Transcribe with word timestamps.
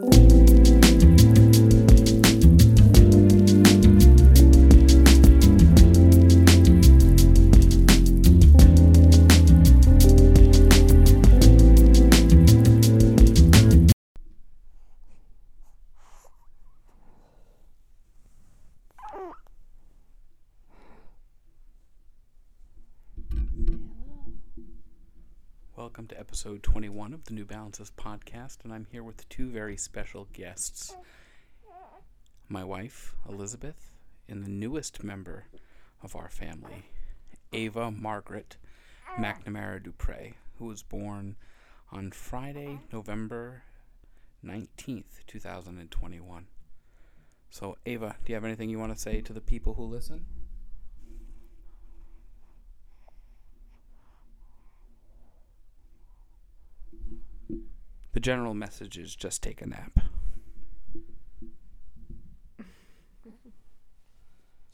Welcome 0.00 0.28
to 0.28 0.47
episode 26.48 26.62
21 26.62 27.12
of 27.12 27.24
the 27.24 27.34
New 27.34 27.44
Balances 27.44 27.92
podcast, 27.94 28.64
and 28.64 28.72
I'm 28.72 28.86
here 28.90 29.02
with 29.02 29.28
two 29.28 29.50
very 29.50 29.76
special 29.76 30.26
guests 30.32 30.96
my 32.48 32.64
wife, 32.64 33.14
Elizabeth, 33.28 33.90
and 34.26 34.42
the 34.42 34.48
newest 34.48 35.04
member 35.04 35.44
of 36.02 36.16
our 36.16 36.30
family, 36.30 36.86
Ava 37.52 37.90
Margaret 37.90 38.56
McNamara 39.18 39.82
Dupre, 39.82 40.36
who 40.58 40.64
was 40.64 40.82
born 40.82 41.36
on 41.92 42.12
Friday, 42.12 42.80
November 42.94 43.64
19th, 44.42 45.26
2021. 45.26 46.46
So, 47.50 47.76
Ava, 47.84 48.16
do 48.24 48.32
you 48.32 48.36
have 48.36 48.44
anything 48.46 48.70
you 48.70 48.78
want 48.78 48.94
to 48.94 48.98
say 48.98 49.20
to 49.20 49.34
the 49.34 49.42
people 49.42 49.74
who 49.74 49.84
listen? 49.84 50.24
The 58.18 58.22
general 58.22 58.52
message 58.52 58.98
is 58.98 59.14
just 59.14 59.44
take 59.44 59.62
a 59.62 59.66
nap. 59.66 60.00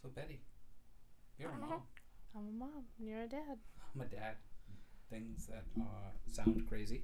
so, 0.00 0.08
Betty, 0.14 0.40
you're 1.38 1.50
a 1.50 1.58
mom. 1.58 1.82
I'm 2.34 2.48
a 2.48 2.52
mom. 2.52 2.84
You're 2.98 3.24
a 3.24 3.28
dad. 3.28 3.58
I'm 3.94 4.00
a 4.00 4.06
dad. 4.06 4.36
Things 5.10 5.46
that 5.48 5.66
uh, 5.78 6.12
sound 6.26 6.66
crazy 6.66 7.02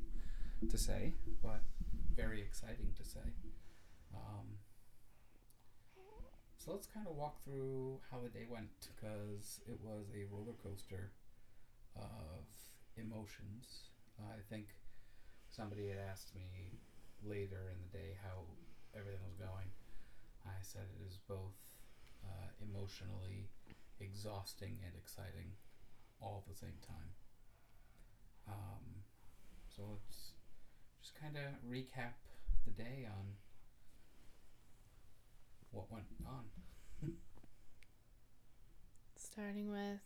to 0.66 0.78
say, 0.78 1.12
but 1.42 1.60
very 2.16 2.40
exciting 2.40 2.94
to 2.96 3.04
say. 3.04 3.34
Um, 4.14 4.46
so 6.56 6.72
let's 6.72 6.86
kind 6.86 7.06
of 7.06 7.16
walk 7.16 7.44
through 7.44 8.00
how 8.10 8.16
the 8.18 8.30
day 8.30 8.46
went 8.48 8.88
because 8.96 9.60
it 9.68 9.78
was 9.82 10.06
a 10.16 10.24
roller 10.34 10.54
coaster 10.64 11.12
of 11.94 12.46
emotions. 12.96 13.90
Uh, 14.18 14.32
I 14.32 14.40
think 14.48 14.68
somebody 15.50 15.88
had 15.88 15.98
asked 15.98 16.34
me 16.34 16.78
later 17.22 17.70
in 17.70 17.78
the 17.82 17.98
day 17.98 18.16
how 18.22 18.46
everything 18.96 19.20
was 19.26 19.34
going. 19.34 19.68
I 20.46 20.62
said 20.62 20.82
it 20.98 21.06
is 21.06 21.18
both 21.28 21.58
uh, 22.24 22.48
emotionally 22.62 23.50
exhausting 24.00 24.78
and 24.84 24.94
exciting 24.96 25.52
all 26.20 26.42
at 26.44 26.52
the 26.52 26.58
same 26.58 26.78
time. 26.86 27.10
Um, 28.48 29.04
so 29.68 29.82
let's 29.90 30.32
just 31.02 31.14
kind 31.20 31.36
of 31.36 31.42
recap 31.68 32.16
the 32.64 32.70
day 32.72 33.06
on 33.06 33.36
what 35.70 35.90
went 35.90 36.06
on. 36.26 36.44
Starting 39.16 39.70
with 39.70 40.00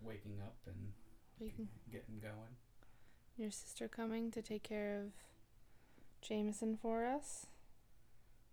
Waking 0.00 0.40
up 0.42 0.56
and 0.66 0.92
waking 1.38 1.68
getting 1.90 2.20
going. 2.20 2.56
Your 3.40 3.50
sister 3.50 3.88
coming 3.88 4.30
to 4.32 4.42
take 4.42 4.62
care 4.62 5.00
of 5.00 5.12
Jameson 6.20 6.76
for 6.80 7.06
us. 7.06 7.46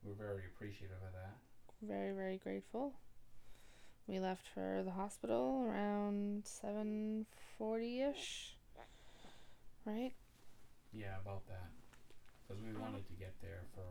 We're 0.03 0.13
very 0.13 0.43
appreciative 0.45 0.97
of 1.05 1.13
that. 1.13 1.35
Very, 1.81 2.13
very 2.13 2.37
grateful. 2.37 2.93
We 4.07 4.19
left 4.19 4.47
for 4.53 4.81
the 4.85 4.91
hospital 4.91 5.65
around 5.67 6.45
7:40 6.45 8.09
ish. 8.09 8.55
Right? 9.85 10.13
Yeah, 10.93 11.17
about 11.21 11.45
that. 11.47 11.67
Because 12.47 12.63
we 12.63 12.71
wanted 12.73 13.05
to 13.07 13.13
get 13.13 13.33
there 13.41 13.63
for 13.75 13.83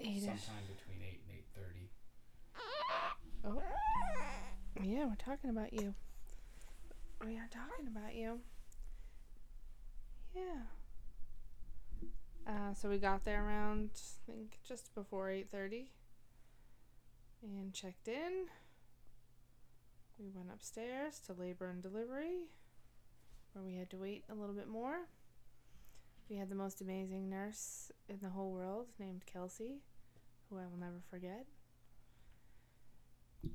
Eight 0.00 0.18
ish. 0.18 0.22
sometime 0.24 0.64
between 0.76 1.02
eight 1.02 1.20
and 1.26 1.38
eight 1.38 1.46
thirty. 1.54 1.88
Oh. 3.44 3.62
Yeah, 4.82 5.06
we're 5.06 5.14
talking 5.16 5.50
about 5.50 5.72
you. 5.72 5.94
We 7.24 7.36
are 7.38 7.48
talking 7.50 7.86
about 7.88 8.14
you. 8.14 8.40
Yeah. 10.34 10.62
Uh, 12.46 12.74
so 12.74 12.88
we 12.88 12.98
got 12.98 13.24
there 13.24 13.44
around, 13.44 13.90
I 13.94 14.32
think, 14.32 14.58
just 14.66 14.94
before 14.94 15.30
eight 15.30 15.50
thirty, 15.50 15.90
and 17.42 17.72
checked 17.74 18.08
in. 18.08 18.46
We 20.18 20.30
went 20.34 20.48
upstairs 20.52 21.20
to 21.26 21.32
labor 21.32 21.68
and 21.68 21.82
delivery, 21.82 22.48
where 23.52 23.64
we 23.64 23.76
had 23.76 23.90
to 23.90 23.96
wait 23.96 24.24
a 24.30 24.34
little 24.34 24.54
bit 24.54 24.68
more. 24.68 25.08
We 26.30 26.36
had 26.36 26.48
the 26.48 26.54
most 26.54 26.80
amazing 26.80 27.28
nurse 27.28 27.92
in 28.08 28.18
the 28.22 28.30
whole 28.30 28.52
world, 28.52 28.86
named 28.98 29.24
Kelsey, 29.26 29.82
who 30.48 30.58
I 30.58 30.66
will 30.70 30.78
never 30.78 31.00
forget. 31.10 31.46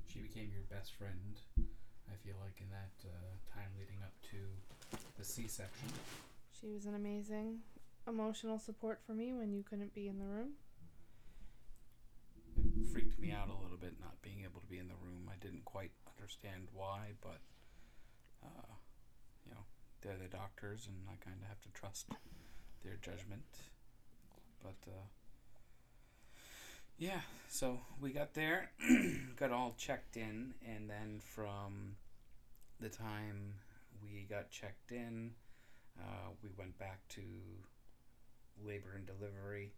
She 0.07 0.19
became 0.19 0.51
your 0.53 0.63
best 0.69 0.93
friend. 0.95 1.39
I 1.57 2.15
feel 2.25 2.35
like 2.43 2.61
in 2.61 2.69
that 2.69 3.09
uh, 3.09 3.53
time 3.53 3.69
leading 3.79 4.01
up 4.03 4.13
to 4.31 4.97
the 5.17 5.25
C-section. 5.25 5.89
She 6.63 6.71
was 6.71 6.85
an 6.85 6.95
amazing 6.95 7.59
emotional 8.07 8.57
support 8.57 9.01
for 9.05 9.11
me 9.11 9.33
when 9.33 9.51
you 9.51 9.63
couldn't 9.63 9.93
be 9.93 10.07
in 10.07 10.17
the 10.17 10.25
room. 10.25 10.51
It 12.55 12.87
freaked 12.93 13.19
me 13.19 13.33
out 13.33 13.49
a 13.49 13.61
little 13.61 13.75
bit 13.75 13.95
not 13.99 14.21
being 14.21 14.45
able 14.45 14.61
to 14.61 14.67
be 14.67 14.77
in 14.77 14.87
the 14.87 14.93
room. 15.03 15.29
I 15.29 15.35
didn't 15.43 15.65
quite 15.65 15.91
understand 16.15 16.69
why, 16.73 17.15
but 17.21 17.41
uh, 18.41 18.71
you 19.45 19.51
know, 19.51 19.59
they're 20.01 20.15
the 20.15 20.29
doctors, 20.29 20.87
and 20.87 20.95
I 21.09 21.21
kind 21.21 21.35
of 21.41 21.49
have 21.49 21.59
to 21.63 21.69
trust 21.73 22.07
their 22.81 22.95
judgment. 22.95 23.43
But 24.63 24.89
uh, 24.89 25.07
yeah, 26.97 27.21
so 27.49 27.81
we 27.99 28.13
got 28.13 28.35
there, 28.35 28.71
got 29.35 29.51
all 29.51 29.75
checked 29.77 30.15
in, 30.15 30.53
and 30.65 30.89
then 30.89 31.19
from 31.19 31.97
the 32.79 32.87
time 32.87 33.55
we 34.01 34.25
got 34.29 34.49
checked 34.49 34.93
in, 34.93 35.31
uh, 35.99 36.29
we 36.41 36.49
went 36.57 36.77
back 36.79 36.99
to 37.09 37.21
labor 38.63 38.93
and 38.95 39.05
delivery, 39.05 39.73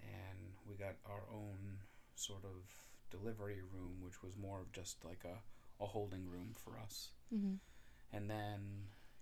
and 0.00 0.38
we 0.68 0.76
got 0.76 0.94
our 1.08 1.22
own 1.32 1.78
sort 2.14 2.44
of 2.44 2.62
delivery 3.10 3.60
room, 3.72 3.96
which 4.00 4.22
was 4.22 4.36
more 4.36 4.60
of 4.60 4.72
just 4.72 5.04
like 5.04 5.24
a, 5.24 5.82
a 5.82 5.86
holding 5.86 6.28
room 6.28 6.54
for 6.54 6.78
us. 6.82 7.10
Mm-hmm. 7.34 7.54
And 8.12 8.30
then 8.30 8.60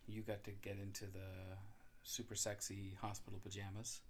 you 0.06 0.22
got 0.22 0.44
to 0.44 0.50
get 0.50 0.78
into 0.80 1.04
the 1.04 1.56
super 2.02 2.34
sexy 2.34 2.96
hospital 3.00 3.40
pajamas, 3.42 4.00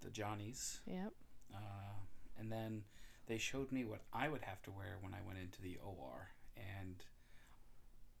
the 0.00 0.10
Johnnies. 0.10 0.80
Yep. 0.86 1.12
Uh, 1.54 2.00
and 2.38 2.50
then 2.50 2.82
they 3.26 3.38
showed 3.38 3.70
me 3.70 3.84
what 3.84 4.00
I 4.12 4.28
would 4.28 4.42
have 4.42 4.62
to 4.62 4.70
wear 4.70 4.96
when 5.00 5.14
I 5.14 5.18
went 5.26 5.38
into 5.38 5.60
the 5.62 5.78
OR. 5.84 6.28
And 6.56 6.96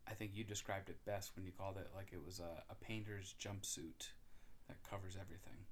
I 0.08 0.14
think 0.14 0.32
you 0.34 0.44
described 0.44 0.88
it 0.88 1.04
best 1.04 1.32
when 1.36 1.44
you 1.44 1.52
called 1.56 1.76
it 1.76 1.88
like 1.94 2.08
it 2.12 2.24
was 2.24 2.40
a, 2.40 2.62
a 2.70 2.74
painter's 2.74 3.34
jumpsuit 3.40 4.10
that 4.68 4.76
covers 4.88 5.16
everything. 5.20 5.66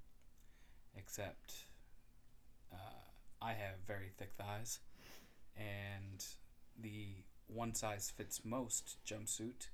Except 0.97 1.55
uh, 2.73 2.77
I 3.43 3.53
have 3.53 3.77
very 3.87 4.11
thick 4.19 4.33
thighs, 4.37 4.81
and 5.57 6.25
the 6.81 7.15
one 7.47 7.75
size 7.75 8.13
fits 8.17 8.45
most 8.45 8.99
jumpsuit 9.07 9.69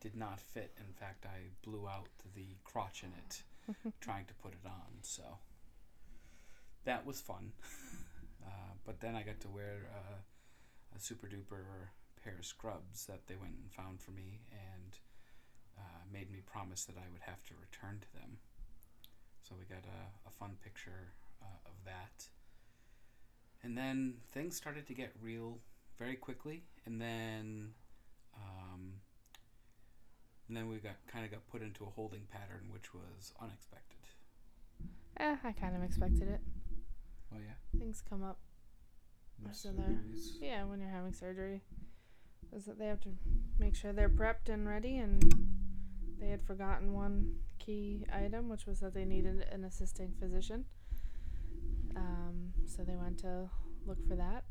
did 0.00 0.16
not 0.16 0.40
fit. 0.40 0.72
In 0.78 0.92
fact, 0.92 1.24
I 1.26 1.50
blew 1.62 1.88
out 1.88 2.08
the 2.34 2.56
crotch 2.64 3.02
in 3.02 3.12
it 3.24 3.42
trying 4.00 4.26
to 4.26 4.34
put 4.34 4.52
it 4.52 4.66
on. 4.66 5.02
So 5.02 5.22
that 6.84 7.06
was 7.06 7.20
fun. 7.20 7.52
uh, 8.46 8.74
but 8.84 9.00
then 9.00 9.14
I 9.14 9.22
got 9.22 9.40
to 9.40 9.48
wear 9.48 9.88
uh, 9.92 10.96
a 10.96 11.00
super 11.00 11.26
duper 11.26 11.88
pair 12.26 12.34
of 12.38 12.44
scrubs 12.44 13.06
that 13.06 13.26
they 13.28 13.36
went 13.36 13.54
and 13.62 13.70
found 13.70 14.00
for 14.00 14.10
me 14.10 14.40
and 14.50 14.98
uh, 15.78 16.02
made 16.12 16.30
me 16.30 16.40
promise 16.44 16.84
that 16.84 16.96
I 16.96 17.06
would 17.12 17.22
have 17.22 17.42
to 17.44 17.54
return 17.60 18.00
to 18.00 18.12
them. 18.18 18.38
So 19.42 19.54
we 19.56 19.64
got 19.64 19.84
a, 19.86 20.28
a 20.28 20.32
fun 20.32 20.56
picture 20.62 21.14
uh, 21.40 21.70
of 21.70 21.74
that. 21.84 22.26
And 23.62 23.78
then 23.78 24.14
things 24.32 24.56
started 24.56 24.86
to 24.88 24.94
get 24.94 25.12
real 25.22 25.58
very 25.98 26.16
quickly, 26.16 26.64
and 26.84 27.00
then 27.00 27.70
um, 28.36 29.00
and 30.48 30.56
then 30.56 30.68
we 30.68 30.76
got 30.76 30.96
kind 31.10 31.24
of 31.24 31.30
got 31.30 31.46
put 31.48 31.62
into 31.62 31.84
a 31.84 31.88
holding 31.88 32.26
pattern, 32.30 32.68
which 32.70 32.92
was 32.92 33.32
unexpected. 33.40 33.98
Eh, 35.18 35.36
I 35.42 35.52
kind 35.52 35.74
of 35.74 35.82
expected 35.82 36.28
it. 36.28 36.40
Oh 37.34 37.38
yeah, 37.38 37.78
Things 37.78 38.02
come 38.08 38.22
up. 38.22 38.38
No 39.42 39.50
So 39.52 39.72
Yeah, 40.40 40.64
when 40.64 40.80
you're 40.80 40.90
having 40.90 41.12
surgery, 41.12 41.62
is 42.54 42.64
that 42.66 42.78
they 42.78 42.86
have 42.86 43.00
to 43.00 43.10
make 43.58 43.74
sure 43.74 43.92
they're 43.92 44.08
prepped 44.08 44.48
and 44.48 44.66
ready, 44.68 44.96
and 44.96 45.22
they 46.20 46.28
had 46.28 46.42
forgotten 46.42 46.92
one 46.92 47.34
key 47.58 48.04
item, 48.12 48.48
which 48.48 48.66
was 48.66 48.80
that 48.80 48.94
they 48.94 49.04
needed 49.04 49.46
an 49.52 49.64
assisting 49.64 50.12
physician. 50.20 50.64
Um, 51.96 52.52
so 52.66 52.82
they 52.84 52.96
went 52.96 53.18
to 53.20 53.48
look 53.86 53.98
for 54.08 54.16
that. 54.16 54.44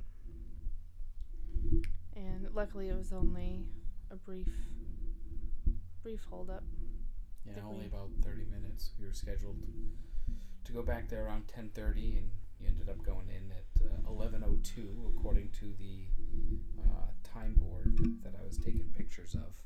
And 2.15 2.47
luckily, 2.53 2.89
it 2.89 2.97
was 2.97 3.11
only 3.11 3.65
a 4.11 4.15
brief, 4.15 4.49
brief 6.03 6.21
holdup. 6.29 6.63
Yeah, 7.45 7.55
Did 7.55 7.63
only 7.63 7.79
we- 7.81 7.85
about 7.87 8.09
thirty 8.23 8.45
minutes. 8.45 8.91
We 8.99 9.05
were 9.05 9.13
scheduled 9.13 9.57
to 10.63 10.71
go 10.71 10.81
back 10.81 11.09
there 11.09 11.25
around 11.25 11.47
ten 11.47 11.69
thirty, 11.73 12.17
and 12.17 12.29
you 12.59 12.67
ended 12.67 12.89
up 12.89 13.03
going 13.03 13.27
in 13.29 13.51
at 13.51 13.85
uh, 13.85 14.09
eleven 14.09 14.43
oh 14.47 14.57
two, 14.63 15.13
according 15.17 15.49
to 15.59 15.73
the 15.77 16.05
uh, 16.79 17.11
time 17.23 17.55
board 17.57 17.97
that 18.23 18.33
I 18.39 18.45
was 18.45 18.57
taking 18.57 18.93
pictures 18.95 19.35
of, 19.35 19.61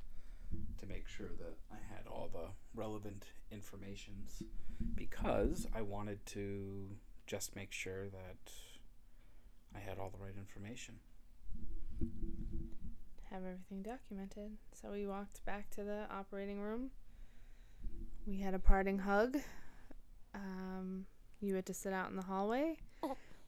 to 0.79 0.85
make 0.85 1.07
sure 1.07 1.29
that 1.39 1.57
I 1.71 1.77
had 1.93 2.07
all 2.07 2.29
the 2.31 2.49
relevant 2.73 3.25
informations, 3.51 4.43
because 4.95 5.67
I 5.73 5.81
wanted 5.81 6.25
to 6.27 6.89
just 7.27 7.55
make 7.55 7.71
sure 7.71 8.09
that 8.09 8.51
I 9.75 9.79
had 9.79 9.99
all 9.99 10.09
the 10.09 10.23
right 10.23 10.35
information. 10.37 10.95
have 13.29 13.43
everything 13.43 13.83
documented. 13.83 14.57
So 14.73 14.91
we 14.91 15.05
walked 15.05 15.45
back 15.45 15.69
to 15.71 15.83
the 15.83 16.05
operating 16.11 16.59
room. 16.59 16.89
We 18.25 18.39
had 18.39 18.53
a 18.53 18.59
parting 18.59 18.99
hug. 18.99 19.37
Um, 20.33 21.05
you 21.41 21.55
had 21.55 21.65
to 21.67 21.73
sit 21.73 21.93
out 21.93 22.09
in 22.09 22.15
the 22.15 22.23
hallway 22.23 22.77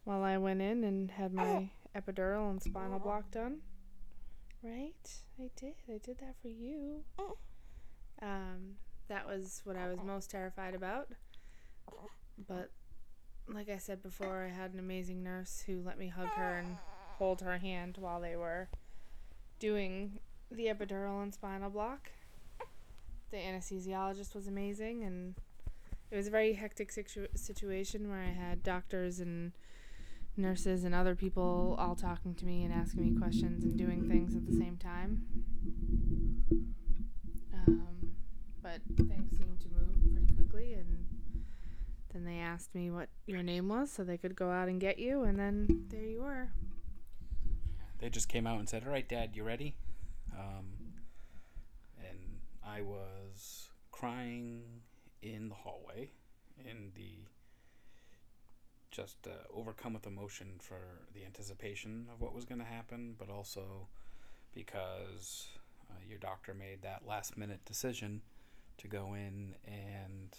while 0.03 0.23
I 0.23 0.37
went 0.37 0.61
in 0.61 0.83
and 0.83 1.11
had 1.11 1.33
my 1.33 1.69
epidural 1.95 2.49
and 2.49 2.61
spinal 2.61 2.99
block 2.99 3.31
done. 3.31 3.57
Right? 4.63 5.09
I 5.39 5.49
did. 5.55 5.73
I 5.89 5.97
did 5.97 6.19
that 6.19 6.35
for 6.41 6.47
you. 6.47 7.03
Um, 8.21 8.75
that 9.07 9.27
was 9.27 9.61
what 9.63 9.75
I 9.75 9.87
was 9.87 9.99
most 10.05 10.29
terrified 10.29 10.75
about. 10.75 11.09
But 12.47 12.69
like 13.47 13.69
I 13.69 13.77
said 13.77 14.03
before, 14.03 14.45
I 14.45 14.55
had 14.55 14.73
an 14.73 14.79
amazing 14.79 15.23
nurse 15.23 15.63
who 15.65 15.81
let 15.83 15.97
me 15.97 16.07
hug 16.07 16.29
her 16.35 16.59
and 16.59 16.77
hold 17.17 17.41
her 17.41 17.57
hand 17.57 17.97
while 17.99 18.21
they 18.21 18.35
were 18.35 18.69
doing 19.59 20.19
the 20.51 20.65
epidural 20.65 21.21
and 21.23 21.33
spinal 21.33 21.69
block. 21.69 22.11
The 23.31 23.37
anesthesiologist 23.37 24.35
was 24.35 24.47
amazing, 24.47 25.03
and 25.03 25.35
it 26.11 26.17
was 26.17 26.27
a 26.27 26.31
very 26.31 26.53
hectic 26.53 26.91
situ- 26.91 27.27
situation 27.35 28.09
where 28.09 28.19
I 28.21 28.31
had 28.31 28.63
doctors 28.63 29.19
and 29.19 29.53
nurses 30.41 30.83
and 30.83 30.93
other 30.93 31.15
people 31.15 31.75
all 31.79 31.95
talking 31.95 32.33
to 32.35 32.45
me 32.45 32.63
and 32.63 32.73
asking 32.73 33.03
me 33.13 33.19
questions 33.19 33.63
and 33.63 33.77
doing 33.77 34.07
things 34.09 34.35
at 34.35 34.45
the 34.45 34.53
same 34.53 34.77
time. 34.77 35.23
Um, 37.53 38.11
but 38.61 38.81
things 38.97 39.37
seemed 39.37 39.59
to 39.61 39.67
move 39.69 40.13
pretty 40.13 40.33
quickly, 40.33 40.73
and 40.73 41.05
then 42.13 42.25
they 42.25 42.39
asked 42.39 42.73
me 42.75 42.89
what 42.91 43.09
your 43.27 43.43
name 43.43 43.69
was 43.69 43.91
so 43.91 44.03
they 44.03 44.17
could 44.17 44.35
go 44.35 44.49
out 44.49 44.67
and 44.67 44.79
get 44.81 44.99
you, 44.99 45.23
and 45.23 45.39
then 45.39 45.85
there 45.89 46.03
you 46.03 46.21
were. 46.21 46.49
they 47.99 48.09
just 48.09 48.27
came 48.29 48.47
out 48.47 48.59
and 48.59 48.67
said, 48.67 48.83
"All 48.83 48.91
right, 48.91 49.07
Dad, 49.07 49.35
you 49.35 49.43
ready?" 49.43 49.75
Um, 50.37 50.65
and 51.99 52.39
I 52.65 52.81
was 52.81 53.69
crying 53.91 54.63
in 55.21 55.49
the 55.49 55.55
hallway, 55.55 56.11
in 56.65 56.91
the 56.95 57.27
just 58.91 59.17
uh, 59.25 59.31
overcome 59.53 59.93
with 59.93 60.05
emotion 60.05 60.59
for 60.59 60.79
the 61.13 61.25
anticipation 61.25 62.07
of 62.13 62.21
what 62.21 62.33
was 62.33 62.45
going 62.45 62.59
to 62.59 62.65
happen, 62.65 63.15
but 63.17 63.29
also 63.29 63.87
because 64.53 65.47
uh, 65.89 65.95
your 66.07 66.19
doctor 66.19 66.53
made 66.53 66.81
that 66.81 67.01
last 67.07 67.37
minute 67.37 67.63
decision 67.65 68.21
to 68.77 68.87
go 68.87 69.13
in 69.13 69.55
and 69.65 70.37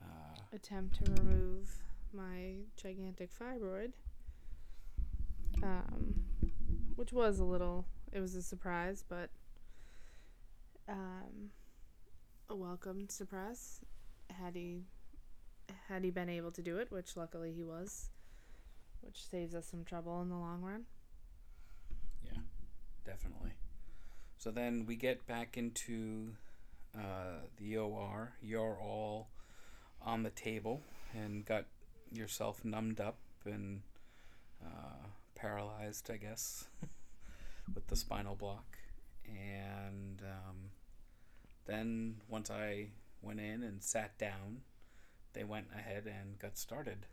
uh, 0.00 0.40
attempt 0.52 1.04
to 1.04 1.10
remove 1.22 1.68
my 2.12 2.54
gigantic 2.76 3.30
fibroid. 3.36 3.92
Um, 5.62 6.14
which 6.96 7.12
was 7.12 7.38
a 7.38 7.44
little, 7.44 7.86
it 8.12 8.20
was 8.20 8.34
a 8.34 8.42
surprise, 8.42 9.04
but 9.08 9.30
um, 10.88 11.50
a 12.48 12.54
welcome 12.54 13.08
surprise. 13.08 13.80
Had 14.30 14.54
he, 14.54 14.84
had 15.88 16.04
he 16.04 16.10
been 16.10 16.28
able 16.28 16.50
to 16.52 16.62
do 16.62 16.78
it, 16.78 16.90
which 16.90 17.16
luckily 17.16 17.52
he 17.52 17.64
was, 17.64 18.10
which 19.00 19.24
saves 19.26 19.54
us 19.54 19.66
some 19.66 19.84
trouble 19.84 20.20
in 20.22 20.28
the 20.28 20.36
long 20.36 20.62
run. 20.62 20.84
Yeah, 22.24 22.40
definitely. 23.04 23.52
So 24.38 24.50
then 24.50 24.84
we 24.86 24.96
get 24.96 25.26
back 25.26 25.56
into 25.56 26.32
uh, 26.96 27.46
the 27.56 27.76
OR. 27.76 28.32
You're 28.42 28.78
all 28.80 29.28
on 30.02 30.22
the 30.22 30.30
table 30.30 30.82
and 31.14 31.44
got 31.44 31.64
yourself 32.12 32.64
numbed 32.64 33.00
up 33.00 33.16
and 33.44 33.82
uh, 34.64 35.06
paralyzed, 35.34 36.10
I 36.10 36.16
guess, 36.16 36.66
with 37.74 37.86
the 37.88 37.96
spinal 37.96 38.34
block. 38.34 38.78
And 39.26 40.20
um, 40.22 40.56
then 41.66 42.16
once 42.28 42.50
I 42.50 42.88
went 43.22 43.40
in 43.40 43.62
and 43.62 43.82
sat 43.82 44.16
down, 44.18 44.60
they 45.34 45.44
went 45.44 45.66
ahead 45.76 46.04
and 46.06 46.38
got 46.38 46.56
started. 46.56 47.06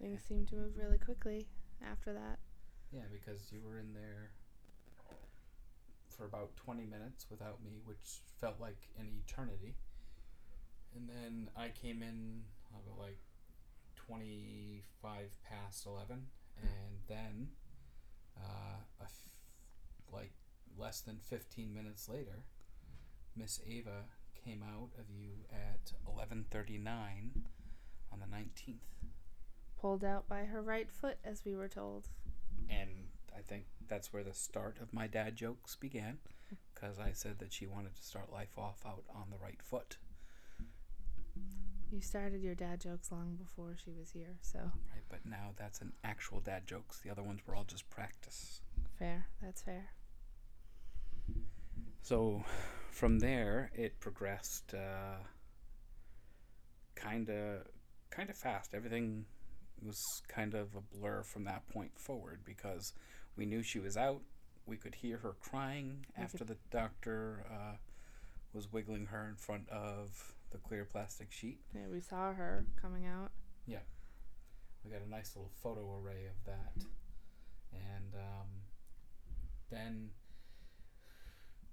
Things 0.00 0.22
seemed 0.26 0.48
to 0.48 0.56
move 0.56 0.76
really 0.76 0.98
quickly 0.98 1.46
after 1.84 2.12
that. 2.12 2.38
Yeah, 2.92 3.02
because 3.12 3.50
you 3.52 3.60
were 3.64 3.78
in 3.78 3.94
there 3.94 4.30
for 6.08 6.24
about 6.26 6.56
20 6.56 6.84
minutes 6.84 7.26
without 7.30 7.62
me, 7.64 7.80
which 7.84 8.20
felt 8.40 8.60
like 8.60 8.88
an 8.98 9.08
eternity. 9.26 9.74
And 10.94 11.08
then 11.08 11.48
I 11.56 11.68
came 11.68 12.02
in 12.02 12.42
about 12.70 12.98
like 12.98 13.18
25 13.94 15.36
past 15.48 15.86
11, 15.86 16.26
and 16.60 16.98
then 17.08 17.48
uh, 18.36 18.80
a 19.00 19.04
f- 19.04 19.28
like 20.12 20.32
less 20.76 21.00
than 21.00 21.18
15 21.22 21.72
minutes 21.72 22.08
later, 22.08 22.44
Miss 23.36 23.60
Ava 23.68 24.04
came 24.34 24.62
out 24.62 24.90
of 24.98 25.10
you 25.10 25.44
at 25.52 25.92
11:39 26.06 27.44
on 28.12 28.20
the 28.20 28.26
19th. 28.26 28.76
Pulled 29.80 30.04
out 30.04 30.28
by 30.28 30.44
her 30.44 30.62
right 30.62 30.90
foot, 30.90 31.18
as 31.24 31.44
we 31.44 31.54
were 31.56 31.68
told. 31.68 32.08
and 32.68 33.08
I 33.36 33.40
think 33.42 33.64
that's 33.88 34.12
where 34.12 34.22
the 34.24 34.34
start 34.34 34.78
of 34.80 34.92
my 34.92 35.06
dad 35.06 35.36
jokes 35.36 35.74
began, 35.76 36.18
because 36.74 36.98
I 36.98 37.12
said 37.12 37.38
that 37.38 37.52
she 37.52 37.66
wanted 37.66 37.94
to 37.96 38.02
start 38.02 38.30
life 38.32 38.58
off 38.58 38.84
out 38.86 39.04
on 39.14 39.30
the 39.30 39.38
right 39.38 39.60
foot. 39.62 39.96
You 41.90 42.00
started 42.00 42.42
your 42.42 42.54
dad 42.54 42.80
jokes 42.80 43.10
long 43.10 43.34
before 43.36 43.76
she 43.82 43.90
was 43.92 44.10
here, 44.12 44.36
so 44.42 44.58
Right, 44.58 45.02
but 45.08 45.24
now 45.26 45.54
that's 45.56 45.80
an 45.80 45.92
actual 46.04 46.40
dad 46.40 46.66
jokes. 46.66 47.00
The 47.00 47.10
other 47.10 47.22
ones 47.22 47.40
were 47.46 47.54
all 47.56 47.64
just 47.64 47.88
practice. 47.90 48.60
fair. 48.98 49.26
That's 49.42 49.62
fair. 49.62 49.90
So, 52.02 52.44
from 52.90 53.18
there, 53.18 53.70
it 53.74 54.00
progressed 54.00 54.74
kind 56.94 57.30
of 57.30 57.66
kind 58.10 58.30
of 58.30 58.36
fast. 58.36 58.74
Everything 58.74 59.24
was 59.82 59.96
kind 60.28 60.54
of 60.54 60.74
a 60.74 60.80
blur 60.96 61.22
from 61.22 61.44
that 61.44 61.66
point 61.68 61.92
forward 61.98 62.40
because 62.44 62.92
we 63.36 63.46
knew 63.46 63.62
she 63.62 63.78
was 63.78 63.96
out. 63.96 64.20
We 64.66 64.76
could 64.76 64.94
hear 64.96 65.18
her 65.18 65.34
crying 65.40 66.04
after 66.16 66.44
the 66.44 66.56
doctor 66.70 67.44
uh, 67.50 67.76
was 68.52 68.70
wiggling 68.72 69.06
her 69.06 69.26
in 69.28 69.36
front 69.36 69.68
of 69.70 70.34
the 70.50 70.58
clear 70.58 70.84
plastic 70.84 71.32
sheet. 71.32 71.60
Yeah, 71.74 71.88
we 71.90 72.00
saw 72.00 72.32
her 72.32 72.66
coming 72.80 73.06
out. 73.06 73.30
Yeah. 73.66 73.78
We 74.84 74.90
got 74.90 75.00
a 75.06 75.10
nice 75.10 75.34
little 75.34 75.50
photo 75.62 75.98
array 76.02 76.26
of 76.26 76.44
that. 76.46 76.84
And 77.72 78.14
um, 78.14 78.48
then 79.70 80.10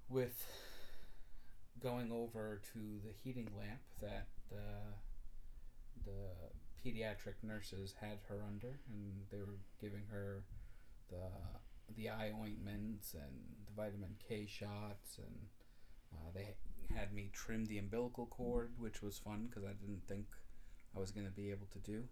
with 0.10 0.46
going 1.82 2.12
over 2.12 2.62
to 2.74 2.80
the 3.06 3.14
heating 3.24 3.50
lamp 3.58 3.82
that 4.02 4.28
the 4.50 4.96
the 6.06 6.12
pediatric 6.84 7.36
nurses 7.44 7.94
had 8.00 8.20
her 8.30 8.40
under 8.48 8.80
and 8.90 9.14
they 9.32 9.40
were 9.40 9.60
giving 9.82 10.04
her 10.10 10.44
the 11.10 11.96
the 11.96 12.10
eye 12.10 12.32
ointments 12.40 13.14
and 13.14 13.34
the 13.66 13.74
vitamin 13.76 14.16
K 14.28 14.46
shots 14.48 15.18
and 15.18 15.36
uh, 16.14 16.30
they 16.34 16.56
had 16.96 17.14
me 17.14 17.30
trim 17.34 17.66
the 17.66 17.78
umbilical 17.78 18.26
cord 18.28 18.72
which 18.78 19.02
was 19.02 19.18
fun 19.18 19.48
because 19.50 19.64
I 19.64 19.74
didn't 19.74 20.08
think 20.08 20.28
I 20.96 21.00
was 21.00 21.12
going 21.12 21.26
to 21.26 21.32
be 21.32 21.50
able 21.50 21.68
to 21.74 21.80
do 21.80 22.04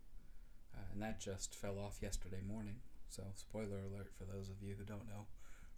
uh, 0.76 0.84
and 0.94 1.02
that 1.02 1.20
just 1.20 1.56
fell 1.56 1.80
off 1.80 2.00
yesterday 2.02 2.42
morning. 2.46 2.76
So, 3.10 3.24
spoiler 3.36 3.80
alert 3.80 4.12
for 4.18 4.26
those 4.26 4.50
of 4.50 4.62
you 4.62 4.76
who 4.78 4.84
don't 4.84 5.08
know, 5.08 5.28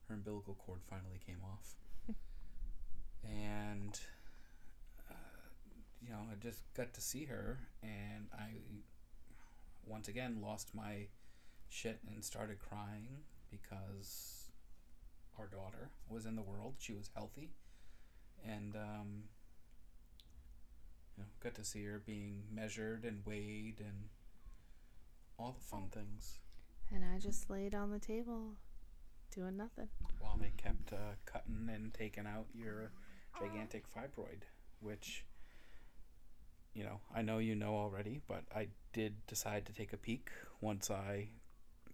her 0.07 0.15
umbilical 0.15 0.55
cord 0.55 0.79
finally 0.89 1.19
came 1.25 1.41
off. 1.43 1.75
And, 3.23 3.99
uh, 5.09 5.13
you 6.01 6.09
know, 6.09 6.19
I 6.31 6.35
just 6.41 6.61
got 6.75 6.93
to 6.93 7.01
see 7.01 7.25
her, 7.25 7.59
and 7.83 8.27
I 8.33 8.49
once 9.85 10.07
again 10.07 10.39
lost 10.41 10.73
my 10.75 11.07
shit 11.69 11.99
and 12.09 12.23
started 12.23 12.59
crying 12.59 13.07
because 13.51 14.49
our 15.39 15.47
daughter 15.47 15.89
was 16.09 16.25
in 16.25 16.35
the 16.35 16.41
world. 16.41 16.75
She 16.79 16.93
was 16.93 17.09
healthy. 17.15 17.51
And, 18.45 18.75
um, 18.75 19.23
you 21.17 21.23
know, 21.23 21.29
got 21.43 21.55
to 21.55 21.63
see 21.63 21.83
her 21.85 22.01
being 22.05 22.43
measured 22.53 23.03
and 23.03 23.25
weighed 23.25 23.79
and 23.79 24.09
all 25.39 25.55
the 25.57 25.63
fun 25.65 25.87
things 25.91 26.39
And 26.93 27.03
I 27.05 27.19
just 27.19 27.49
laid 27.49 27.75
on 27.75 27.91
the 27.91 27.99
table 27.99 28.53
doing 29.33 29.57
nothing. 29.57 29.87
while 30.19 30.37
they 30.37 30.51
kept 30.57 30.93
uh, 30.93 31.15
cutting 31.25 31.69
and 31.73 31.93
taking 31.93 32.25
out 32.25 32.45
your 32.53 32.91
gigantic 33.39 33.85
fibroid, 33.93 34.43
which, 34.81 35.25
you 36.73 36.83
know, 36.83 36.99
I 37.13 37.21
know 37.21 37.37
you 37.37 37.55
know 37.55 37.75
already, 37.75 38.21
but 38.27 38.43
I 38.55 38.67
did 38.93 39.25
decide 39.27 39.65
to 39.67 39.73
take 39.73 39.93
a 39.93 39.97
peek 39.97 40.29
once 40.61 40.89
I 40.89 41.29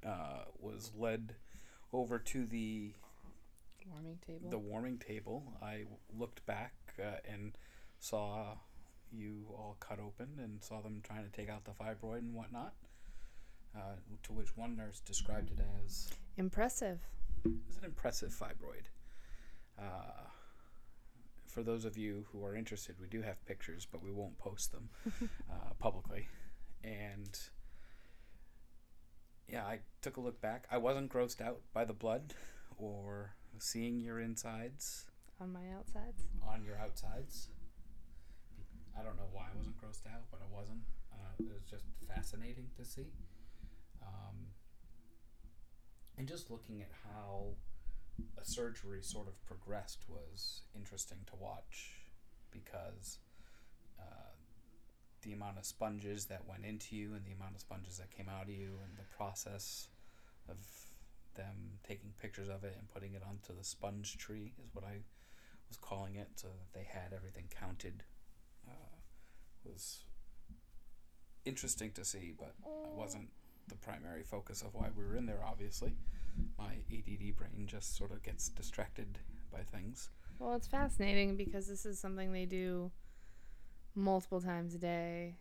uh, 0.05 0.45
was 0.59 0.91
led 0.97 1.35
over 1.91 2.19
to 2.19 2.45
the 2.45 2.93
Warming 3.91 4.19
table. 4.25 4.49
the 4.49 4.57
warming 4.59 4.97
table. 4.97 5.43
I 5.61 5.83
looked 6.17 6.45
back 6.45 6.73
uh, 6.99 7.17
and 7.29 7.53
saw 7.99 8.55
you 9.11 9.45
all 9.49 9.75
cut 9.79 9.99
open 9.99 10.39
and 10.41 10.63
saw 10.63 10.81
them 10.81 11.01
trying 11.03 11.23
to 11.23 11.29
take 11.31 11.49
out 11.49 11.65
the 11.65 11.71
fibroid 11.71 12.19
and 12.19 12.33
whatnot. 12.33 12.73
Uh, 13.75 13.95
to 14.21 14.31
which 14.33 14.55
one 14.55 14.75
nurse 14.77 14.99
described 14.99 15.49
it 15.49 15.57
as 15.83 16.09
Impressive. 16.37 16.99
It 17.43 17.51
was 17.67 17.77
an 17.77 17.85
impressive 17.85 18.29
fibroid. 18.31 18.85
Uh, 19.79 20.27
for 21.53 21.61
those 21.61 21.85
of 21.85 21.97
you 21.97 22.25
who 22.31 22.43
are 22.43 22.55
interested, 22.55 22.95
we 22.99 23.07
do 23.07 23.21
have 23.21 23.45
pictures, 23.45 23.87
but 23.89 24.01
we 24.03 24.11
won't 24.11 24.37
post 24.39 24.71
them 24.71 24.89
uh, 25.51 25.73
publicly. 25.79 26.27
And 26.83 27.37
yeah, 29.47 29.63
I 29.63 29.79
took 30.01 30.17
a 30.17 30.21
look 30.21 30.41
back. 30.41 30.65
I 30.71 30.77
wasn't 30.77 31.11
grossed 31.11 31.41
out 31.41 31.61
by 31.73 31.85
the 31.85 31.93
blood 31.93 32.33
or 32.77 33.35
seeing 33.59 33.99
your 33.99 34.19
insides 34.19 35.05
On 35.39 35.53
my 35.53 35.69
outsides. 35.77 36.23
on 36.47 36.63
your 36.63 36.77
outsides. 36.79 37.49
I 38.99 39.03
don't 39.03 39.15
know 39.15 39.29
why 39.31 39.43
I 39.53 39.57
wasn't 39.57 39.77
grossed 39.77 40.07
out, 40.07 40.23
but 40.31 40.39
I 40.41 40.55
wasn't. 40.55 40.81
Uh, 41.11 41.33
it 41.39 41.51
was 41.53 41.63
just 41.63 41.85
fascinating 42.07 42.67
to 42.77 42.85
see. 42.85 43.07
Um, 44.01 44.47
and 46.17 46.27
just 46.27 46.49
looking 46.51 46.81
at 46.81 46.89
how 47.03 47.53
a 48.41 48.45
surgery 48.45 49.01
sort 49.01 49.27
of 49.27 49.45
progressed 49.45 50.03
was 50.07 50.61
interesting 50.75 51.19
to 51.27 51.35
watch 51.35 51.91
because 52.51 53.19
uh, 53.99 54.35
the 55.21 55.33
amount 55.33 55.57
of 55.57 55.65
sponges 55.65 56.25
that 56.25 56.47
went 56.47 56.65
into 56.65 56.95
you 56.95 57.13
and 57.13 57.25
the 57.25 57.31
amount 57.31 57.55
of 57.55 57.61
sponges 57.61 57.97
that 57.97 58.11
came 58.11 58.29
out 58.29 58.43
of 58.43 58.49
you 58.49 58.79
and 58.83 58.97
the 58.97 59.15
process 59.15 59.87
of 60.49 60.57
them 61.35 61.79
taking 61.87 62.13
pictures 62.21 62.49
of 62.49 62.63
it 62.63 62.75
and 62.77 62.87
putting 62.89 63.13
it 63.13 63.23
onto 63.27 63.57
the 63.57 63.63
sponge 63.63 64.17
tree 64.17 64.53
is 64.63 64.69
what 64.73 64.83
I 64.83 64.99
was 65.67 65.77
calling 65.77 66.15
it 66.15 66.29
so 66.35 66.47
that 66.47 66.77
they 66.77 66.85
had 66.85 67.13
everything 67.13 67.45
counted 67.59 68.03
uh, 68.67 68.97
was 69.65 70.03
interesting 71.45 71.91
to 71.91 72.05
see 72.05 72.33
but 72.37 72.53
it 72.63 72.95
wasn't 72.95 73.29
the 73.67 73.75
primary 73.75 74.23
focus 74.23 74.61
of 74.61 74.73
why 74.73 74.87
we 74.95 75.03
were 75.03 75.15
in 75.15 75.25
there 75.25 75.41
obviously 75.45 75.95
my 76.57 76.73
ADD 76.91 77.35
brain 77.35 77.65
just 77.65 77.95
sort 77.95 78.11
of 78.11 78.23
gets 78.23 78.49
distracted 78.49 79.19
by 79.51 79.59
things 79.59 80.09
Well, 80.39 80.55
it's 80.55 80.67
fascinating 80.67 81.37
because 81.37 81.67
this 81.67 81.85
is 81.85 81.99
something 81.99 82.31
they 82.31 82.45
do 82.45 82.91
multiple 83.95 84.41
times 84.41 84.73
a 84.75 84.79
day, 84.79 85.37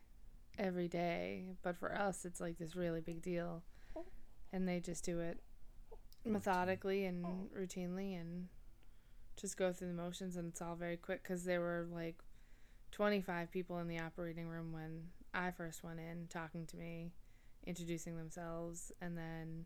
every 0.59 0.89
day. 0.89 1.45
But 1.63 1.77
for 1.77 1.95
us, 1.95 2.25
it's 2.25 2.41
like 2.41 2.59
this 2.59 2.77
really 2.77 3.01
big 3.01 3.23
deal. 3.23 3.63
And 4.53 4.69
they 4.69 4.81
just 4.81 5.05
do 5.05 5.21
it 5.21 5.41
methodically 6.25 7.07
and 7.07 7.25
routinely 7.59 8.21
and 8.21 8.49
just 9.37 9.57
go 9.57 9.73
through 9.73 9.89
the 9.89 9.95
motions. 9.95 10.37
And 10.37 10.49
it's 10.49 10.61
all 10.61 10.75
very 10.77 10.97
quick 10.97 11.23
because 11.23 11.45
there 11.45 11.61
were 11.61 11.87
like 11.91 12.17
25 12.93 13.51
people 13.51 13.79
in 13.79 13.89
the 13.89 13.99
operating 13.99 14.47
room 14.47 14.73
when 14.73 15.05
I 15.33 15.51
first 15.51 15.83
went 15.83 16.01
in 16.01 16.27
talking 16.29 16.67
to 16.67 16.77
me, 16.77 17.13
introducing 17.67 18.17
themselves. 18.19 18.93
And 19.01 19.17
then 19.17 19.65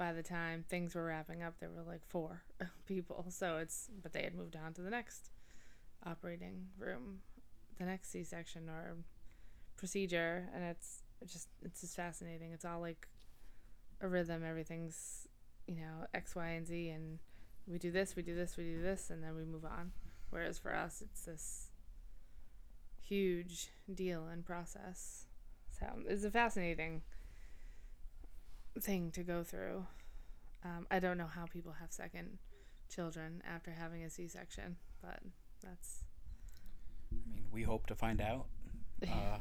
by 0.00 0.14
the 0.14 0.22
time 0.22 0.64
things 0.66 0.94
were 0.94 1.04
wrapping 1.04 1.42
up, 1.42 1.60
there 1.60 1.68
were 1.68 1.82
like 1.82 2.00
four 2.08 2.40
people. 2.86 3.26
So 3.28 3.58
it's, 3.58 3.90
but 4.02 4.14
they 4.14 4.22
had 4.22 4.34
moved 4.34 4.56
on 4.56 4.72
to 4.72 4.80
the 4.80 4.88
next 4.88 5.28
operating 6.06 6.68
room, 6.78 7.18
the 7.78 7.84
next 7.84 8.10
C 8.10 8.24
section 8.24 8.70
or 8.70 8.96
procedure. 9.76 10.48
And 10.54 10.64
it's 10.64 11.02
just, 11.26 11.48
it's 11.62 11.82
just 11.82 11.96
fascinating. 11.96 12.50
It's 12.52 12.64
all 12.64 12.80
like 12.80 13.08
a 14.00 14.08
rhythm. 14.08 14.42
Everything's, 14.42 15.28
you 15.66 15.76
know, 15.76 16.06
X, 16.14 16.34
Y, 16.34 16.46
and 16.46 16.66
Z. 16.66 16.88
And 16.88 17.18
we 17.66 17.78
do 17.78 17.90
this, 17.90 18.16
we 18.16 18.22
do 18.22 18.34
this, 18.34 18.56
we 18.56 18.64
do 18.64 18.80
this, 18.80 19.10
and 19.10 19.22
then 19.22 19.36
we 19.36 19.44
move 19.44 19.66
on. 19.66 19.92
Whereas 20.30 20.58
for 20.58 20.74
us, 20.74 21.02
it's 21.02 21.26
this 21.26 21.66
huge 23.02 23.68
deal 23.94 24.28
and 24.32 24.46
process. 24.46 25.26
So 25.78 25.84
it's 26.08 26.24
a 26.24 26.30
fascinating 26.30 27.02
thing 28.78 29.10
to 29.12 29.22
go 29.22 29.42
through. 29.42 29.86
Um, 30.64 30.86
I 30.90 30.98
don't 30.98 31.16
know 31.18 31.26
how 31.26 31.46
people 31.46 31.72
have 31.80 31.92
second 31.92 32.38
children 32.94 33.42
after 33.48 33.70
having 33.70 34.02
a 34.02 34.10
C-section, 34.10 34.76
but 35.00 35.20
that's 35.62 36.04
I 37.12 37.34
mean 37.34 37.44
we 37.50 37.62
hope 37.62 37.86
to 37.86 37.94
find 37.94 38.20
out 38.20 38.46
uh, 39.02 39.38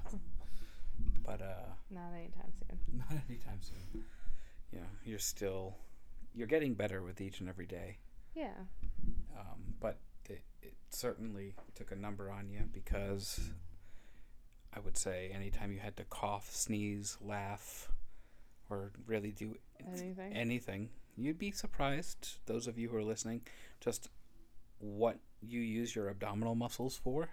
but 1.26 1.42
uh, 1.42 1.68
not 1.92 2.14
anytime 2.16 2.52
soon. 2.58 2.80
not 2.98 3.22
anytime 3.30 3.60
soon 3.62 4.04
know 4.80 4.88
you're 5.04 5.20
still 5.20 5.76
you're 6.34 6.48
getting 6.48 6.74
better 6.74 7.02
with 7.02 7.22
each 7.22 7.40
and 7.40 7.50
every 7.50 7.66
day 7.66 7.98
Yeah, 8.36 8.54
um, 9.38 9.76
but 9.80 9.98
it, 10.30 10.42
it 10.62 10.76
certainly 10.90 11.56
took 11.76 11.92
a 11.92 11.96
number 11.96 12.30
on 12.32 12.50
you 12.50 12.62
because 12.72 13.40
I 14.74 14.80
would 14.80 14.98
say 14.98 15.32
anytime 15.34 15.72
you 15.72 15.80
had 15.80 15.98
to 15.98 16.04
cough, 16.04 16.54
sneeze, 16.54 17.18
laugh, 17.22 17.90
or 18.70 18.92
really 19.06 19.32
do 19.32 19.56
anything. 19.88 20.34
anything, 20.34 20.90
you'd 21.16 21.40
be 21.40 21.52
surprised, 21.52 22.40
those 22.46 22.68
of 22.68 22.78
you 22.78 22.90
who 22.90 22.98
are 22.98 23.04
listening, 23.04 23.42
just 23.80 24.10
what 24.80 25.18
you 25.42 25.60
use 25.60 25.96
your 25.96 26.10
abdominal 26.10 26.56
muscles 26.56 26.98
for 26.98 27.30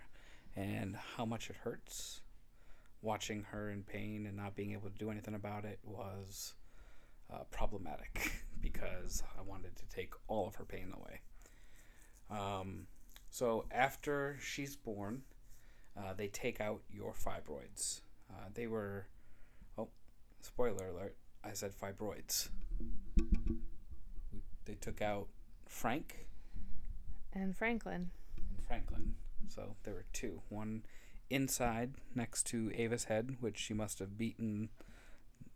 and 0.54 0.96
how 1.16 1.24
much 1.24 1.50
it 1.50 1.56
hurts. 1.56 2.20
Watching 3.02 3.44
her 3.50 3.70
in 3.70 3.82
pain 3.82 4.26
and 4.26 4.36
not 4.36 4.56
being 4.56 4.72
able 4.72 4.88
to 4.88 4.98
do 4.98 5.10
anything 5.10 5.34
about 5.34 5.64
it 5.64 5.78
was 5.84 6.54
uh, 7.32 7.44
problematic 7.50 8.44
because 8.60 9.22
I 9.38 9.42
wanted 9.42 9.76
to 9.76 9.86
take 9.88 10.14
all 10.28 10.48
of 10.48 10.56
her 10.56 10.64
pain 10.64 10.92
away. 10.96 11.20
Um, 12.30 12.86
so 13.30 13.66
after 13.70 14.38
she's 14.40 14.76
born, 14.76 15.22
uh, 15.96 16.14
they 16.14 16.28
take 16.28 16.60
out 16.60 16.80
your 16.90 17.12
fibroids. 17.12 18.00
Uh, 18.30 18.48
they 18.54 18.66
were, 18.66 19.06
oh, 19.78 19.88
spoiler 20.40 20.88
alert, 20.88 21.16
I 21.46 21.52
said 21.52 21.72
fibroids. 21.72 22.48
They 24.64 24.74
took 24.74 25.00
out 25.00 25.28
Frank 25.66 26.26
and 27.32 27.56
Franklin. 27.56 28.10
and 28.36 28.66
Franklin. 28.66 29.14
So 29.48 29.76
there 29.84 29.94
were 29.94 30.06
two. 30.12 30.42
One 30.48 30.82
inside 31.30 31.94
next 32.14 32.44
to 32.48 32.72
Ava's 32.74 33.04
head, 33.04 33.36
which 33.40 33.58
she 33.58 33.74
must 33.74 33.98
have 34.00 34.18
beaten 34.18 34.70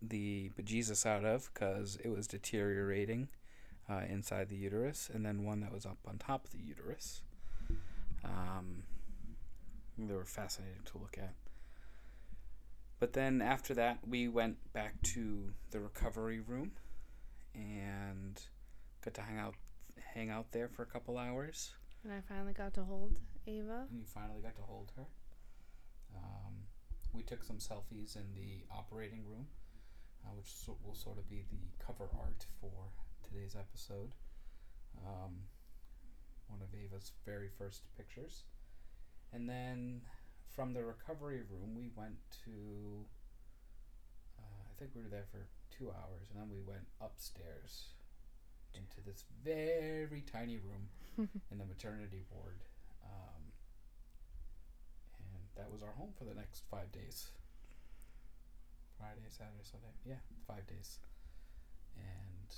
the 0.01 0.51
bejesus 0.59 1.05
out 1.05 1.25
of 1.25 1.51
because 1.53 1.99
it 2.03 2.09
was 2.09 2.27
deteriorating 2.27 3.29
uh, 3.89 4.03
inside 4.09 4.49
the 4.49 4.57
uterus, 4.57 5.11
and 5.13 5.27
then 5.27 5.45
one 5.45 5.61
that 5.61 5.73
was 5.73 5.85
up 5.85 5.99
on 6.07 6.19
top 6.19 6.45
of 6.45 6.53
the 6.53 6.59
uterus. 6.59 7.23
Um, 8.25 8.85
they 9.99 10.15
were 10.15 10.25
fascinating 10.25 10.83
to 10.87 10.99
look 10.99 11.17
at. 11.19 11.35
But 13.01 13.15
then 13.15 13.41
after 13.41 13.73
that, 13.75 13.99
we 14.07 14.29
went 14.29 14.59
back 14.75 15.01
to 15.15 15.55
the 15.71 15.81
recovery 15.81 16.41
room 16.41 16.73
and 17.55 18.41
got 19.03 19.15
to 19.15 19.23
hang 19.23 19.39
out, 19.39 19.55
hang 20.15 20.29
out 20.29 20.53
there 20.53 20.69
for 20.69 20.83
a 20.83 20.87
couple 20.87 21.17
hours. 21.17 21.71
And 22.05 22.13
I 22.13 22.21
finally 22.21 22.53
got 22.53 22.75
to 22.75 22.85
hold 22.85 23.19
Ava. 23.47 23.87
And 23.91 23.99
you 23.99 24.05
finally 24.05 24.43
got 24.43 24.55
to 24.57 24.63
hold 24.63 24.93
her. 24.97 25.07
Um, 26.15 26.55
we 27.15 27.23
took 27.23 27.43
some 27.43 27.57
selfies 27.57 28.17
in 28.17 28.35
the 28.35 28.65
operating 28.71 29.25
room, 29.27 29.47
uh, 30.25 30.35
which 30.37 30.53
so- 30.55 30.77
will 30.85 30.95
sort 30.95 31.17
of 31.17 31.29
be 31.29 31.47
the 31.51 31.85
cover 31.85 32.09
art 32.21 32.45
for 32.61 32.91
today's 33.27 33.57
episode. 33.57 34.15
Um, 34.99 35.45
one 36.49 36.61
of 36.61 36.69
Ava's 36.75 37.13
very 37.25 37.49
first 37.49 37.83
pictures. 37.97 38.45
And 39.33 39.49
then 39.49 40.03
from 40.55 40.73
the 40.73 40.85
recovery 40.85 41.43
room, 41.51 41.75
we 41.77 41.91
went 41.97 42.19
to. 42.45 43.05
Uh, 44.39 44.63
I 44.69 44.75
think 44.79 44.91
we 44.95 45.03
were 45.03 45.09
there 45.09 45.27
for 45.31 45.47
two 45.71 45.89
hours, 45.91 46.29
and 46.31 46.41
then 46.41 46.51
we 46.51 46.61
went 46.67 46.87
upstairs 47.01 47.95
into 48.75 49.01
this 49.05 49.25
very 49.45 50.23
tiny 50.31 50.59
room 50.59 50.89
in 51.51 51.59
the 51.59 51.65
maternity 51.65 52.23
ward. 52.31 52.61
Um, 53.05 53.43
and 55.19 55.43
that 55.57 55.73
was 55.73 55.83
our 55.83 55.93
home 55.97 56.13
for 56.19 56.25
the 56.25 56.35
next 56.35 56.63
five 56.71 56.93
days. 56.93 57.31
Friday, 58.99 59.29
Saturday, 59.29 59.65
Sunday. 59.65 59.95
Yeah, 60.05 60.21
five 60.47 60.67
days. 60.67 60.99
And 61.97 62.55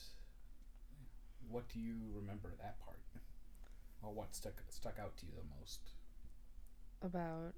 what 1.49 1.69
do 1.69 1.79
you 1.79 1.95
remember 2.15 2.51
that 2.61 2.81
part? 2.85 2.99
Or 4.03 4.13
what 4.13 4.35
stuck 4.35 4.55
stuck 4.71 4.99
out 4.99 5.17
to 5.19 5.27
you 5.27 5.33
the 5.37 5.61
most? 5.61 5.81
About 7.03 7.55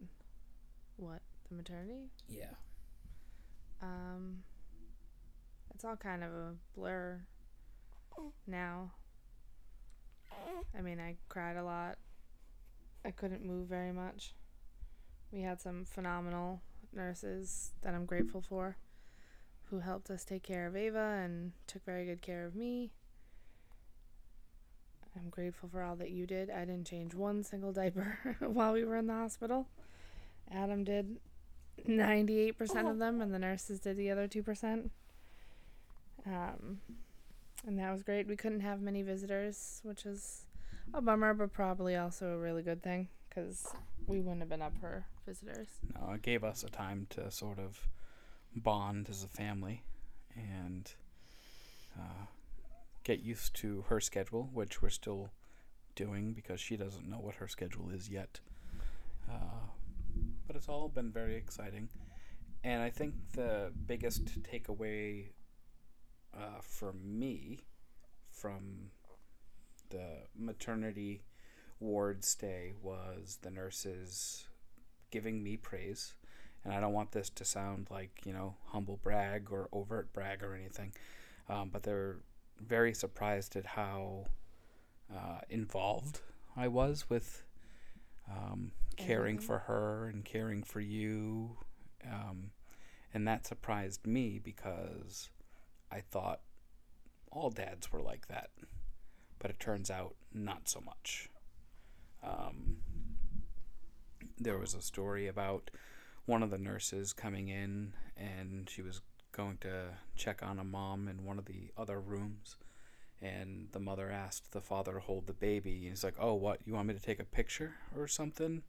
what? 0.96 1.20
The 1.48 1.56
maternity? 1.56 2.10
Yeah. 2.28 2.54
Um, 3.82 4.42
it's 5.74 5.84
all 5.84 5.96
kind 5.96 6.22
of 6.24 6.30
a 6.30 6.54
blur 6.76 7.20
now. 8.46 8.92
I 10.76 10.80
mean, 10.80 11.00
I 11.00 11.16
cried 11.28 11.56
a 11.56 11.64
lot. 11.64 11.98
I 13.04 13.10
couldn't 13.10 13.44
move 13.44 13.68
very 13.68 13.92
much. 13.92 14.34
We 15.30 15.42
had 15.42 15.60
some 15.60 15.84
phenomenal 15.84 16.60
nurses 16.92 17.72
that 17.82 17.94
I'm 17.94 18.06
grateful 18.06 18.40
for 18.40 18.76
who 19.70 19.80
helped 19.80 20.10
us 20.10 20.24
take 20.24 20.42
care 20.42 20.66
of 20.66 20.76
Ava 20.76 21.20
and 21.24 21.52
took 21.66 21.84
very 21.84 22.04
good 22.04 22.22
care 22.22 22.46
of 22.46 22.54
me. 22.54 22.92
I'm 25.16 25.30
grateful 25.30 25.68
for 25.68 25.82
all 25.82 25.96
that 25.96 26.10
you 26.10 26.26
did. 26.26 26.50
I 26.50 26.60
didn't 26.60 26.86
change 26.86 27.14
one 27.14 27.44
single 27.44 27.72
diaper 27.72 28.36
while 28.40 28.72
we 28.72 28.84
were 28.84 28.96
in 28.96 29.06
the 29.06 29.14
hospital. 29.14 29.68
Adam 30.50 30.84
did 30.84 31.16
98% 31.88 32.90
of 32.90 32.98
them, 32.98 33.20
and 33.20 33.32
the 33.34 33.38
nurses 33.38 33.80
did 33.80 33.96
the 33.96 34.10
other 34.10 34.28
2%. 34.28 34.90
Um, 36.26 36.80
and 37.66 37.78
that 37.78 37.92
was 37.92 38.02
great. 38.02 38.26
We 38.26 38.36
couldn't 38.36 38.60
have 38.60 38.80
many 38.80 39.02
visitors, 39.02 39.80
which 39.82 40.06
is 40.06 40.42
a 40.92 41.00
bummer, 41.00 41.34
but 41.34 41.52
probably 41.52 41.96
also 41.96 42.28
a 42.28 42.38
really 42.38 42.62
good 42.62 42.82
thing 42.82 43.08
because 43.28 43.68
we 44.06 44.20
wouldn't 44.20 44.40
have 44.40 44.48
been 44.48 44.62
up 44.62 44.76
for 44.78 45.04
visitors. 45.26 45.68
No, 45.94 46.12
it 46.12 46.22
gave 46.22 46.44
us 46.44 46.62
a 46.62 46.68
time 46.68 47.06
to 47.10 47.30
sort 47.30 47.58
of 47.58 47.88
bond 48.54 49.08
as 49.10 49.24
a 49.24 49.28
family 49.28 49.82
and 50.36 50.92
uh, 51.98 52.26
get 53.02 53.20
used 53.20 53.54
to 53.56 53.84
her 53.88 54.00
schedule, 54.00 54.50
which 54.52 54.82
we're 54.82 54.88
still 54.88 55.30
doing 55.94 56.32
because 56.32 56.60
she 56.60 56.76
doesn't 56.76 57.08
know 57.08 57.18
what 57.18 57.36
her 57.36 57.48
schedule 57.48 57.90
is 57.90 58.08
yet. 58.08 58.40
Uh, 59.30 59.68
but 59.83 59.83
it's 60.64 60.70
all 60.70 60.88
been 60.88 61.12
very 61.12 61.36
exciting. 61.36 61.90
And 62.62 62.82
I 62.82 62.88
think 62.88 63.12
the 63.32 63.70
biggest 63.84 64.40
takeaway 64.42 65.26
uh, 66.34 66.62
for 66.62 66.94
me 66.94 67.66
from 68.30 68.90
the 69.90 70.22
maternity 70.34 71.20
ward 71.80 72.24
stay 72.24 72.72
was 72.82 73.40
the 73.42 73.50
nurses 73.50 74.46
giving 75.10 75.42
me 75.42 75.58
praise. 75.58 76.14
And 76.64 76.72
I 76.72 76.80
don't 76.80 76.94
want 76.94 77.12
this 77.12 77.28
to 77.28 77.44
sound 77.44 77.88
like, 77.90 78.22
you 78.24 78.32
know, 78.32 78.54
humble 78.68 78.96
brag 78.96 79.48
or 79.50 79.68
overt 79.70 80.14
brag 80.14 80.42
or 80.42 80.54
anything, 80.54 80.94
um, 81.46 81.68
but 81.70 81.82
they're 81.82 82.20
very 82.58 82.94
surprised 82.94 83.54
at 83.54 83.66
how 83.66 84.28
uh, 85.14 85.40
involved 85.50 86.22
I 86.56 86.68
was 86.68 87.10
with 87.10 87.44
um, 88.30 88.72
caring 88.96 89.36
Everything. 89.36 89.46
for 89.46 89.58
her 89.60 90.08
and 90.12 90.24
caring 90.24 90.62
for 90.62 90.80
you. 90.80 91.56
Um, 92.04 92.50
and 93.12 93.26
that 93.28 93.46
surprised 93.46 94.06
me 94.06 94.40
because 94.42 95.30
I 95.90 96.00
thought 96.00 96.40
all 97.30 97.50
dads 97.50 97.92
were 97.92 98.02
like 98.02 98.28
that. 98.28 98.50
But 99.38 99.50
it 99.50 99.60
turns 99.60 99.90
out 99.90 100.14
not 100.32 100.68
so 100.68 100.80
much. 100.80 101.28
Um, 102.22 102.78
there 104.38 104.58
was 104.58 104.74
a 104.74 104.82
story 104.82 105.28
about 105.28 105.70
one 106.26 106.42
of 106.42 106.50
the 106.50 106.58
nurses 106.58 107.12
coming 107.12 107.48
in 107.48 107.92
and 108.16 108.68
she 108.68 108.82
was 108.82 109.00
going 109.32 109.58
to 109.58 109.86
check 110.14 110.42
on 110.42 110.58
a 110.58 110.64
mom 110.64 111.08
in 111.08 111.24
one 111.24 111.38
of 111.38 111.44
the 111.44 111.70
other 111.76 112.00
rooms 112.00 112.56
and 113.20 113.68
the 113.72 113.80
mother 113.80 114.10
asked 114.10 114.52
the 114.52 114.60
father 114.60 114.94
to 114.94 115.00
hold 115.00 115.26
the 115.26 115.32
baby 115.32 115.82
and 115.82 115.90
he's 115.90 116.04
like 116.04 116.14
oh 116.18 116.34
what 116.34 116.60
you 116.64 116.72
want 116.74 116.86
me 116.88 116.94
to 116.94 117.00
take 117.00 117.20
a 117.20 117.24
picture 117.24 117.74
or 117.96 118.06
something 118.06 118.62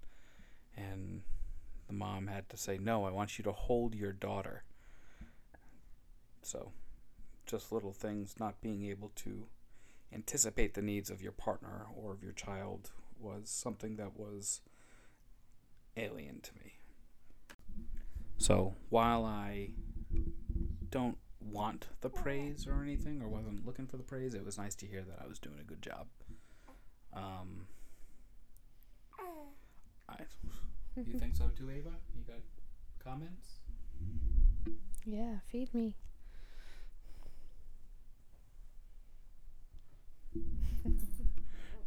and 0.76 1.22
the 1.88 1.94
mom 1.94 2.28
had 2.28 2.50
to 2.50 2.58
say 2.58 2.78
no 2.78 3.04
i 3.06 3.12
want 3.12 3.38
you 3.38 3.44
to 3.44 3.52
hold 3.52 3.96
your 3.96 4.12
daughter. 4.12 4.64
So 6.42 6.72
just 7.46 7.72
little 7.72 7.94
things 7.94 8.36
not 8.40 8.62
being 8.62 8.84
able 8.84 9.12
to 9.16 9.48
anticipate 10.14 10.74
the 10.74 10.82
needs 10.82 11.10
of 11.10 11.22
your 11.22 11.32
partner 11.32 11.88
or 11.96 12.12
of 12.12 12.24
your 12.24 12.32
child 12.32 12.92
was 13.20 13.50
something 13.50 13.96
that 13.98 14.18
was 14.18 14.62
alien 15.98 16.42
to 16.42 16.52
me. 16.64 16.74
So 18.38 18.76
while 18.90 19.26
i 19.26 19.70
don't 20.90 21.18
want 21.42 21.88
the 22.02 22.10
praise 22.10 22.68
or 22.68 22.82
anything 22.82 23.22
or 23.22 23.28
wasn't 23.28 23.66
looking 23.66 23.86
for 23.86 23.98
the 23.98 24.04
praise 24.04 24.34
it 24.34 24.46
was 24.46 24.58
nice 24.58 24.74
to 24.74 24.86
hear 24.86 25.04
that 25.04 25.20
i 25.24 25.28
was 25.28 25.40
doing 25.40 25.58
a 25.60 25.64
good 25.64 25.82
job. 25.82 26.08
Um 27.14 27.68
I, 30.10 30.16
you 30.96 31.20
think 31.20 31.36
so 31.36 31.50
too 31.58 31.70
ava 31.70 31.90
you 32.16 32.24
got 32.28 32.40
comments 33.04 33.60
Yeah, 35.06 35.36
feed 35.52 35.74
me. 35.74 35.96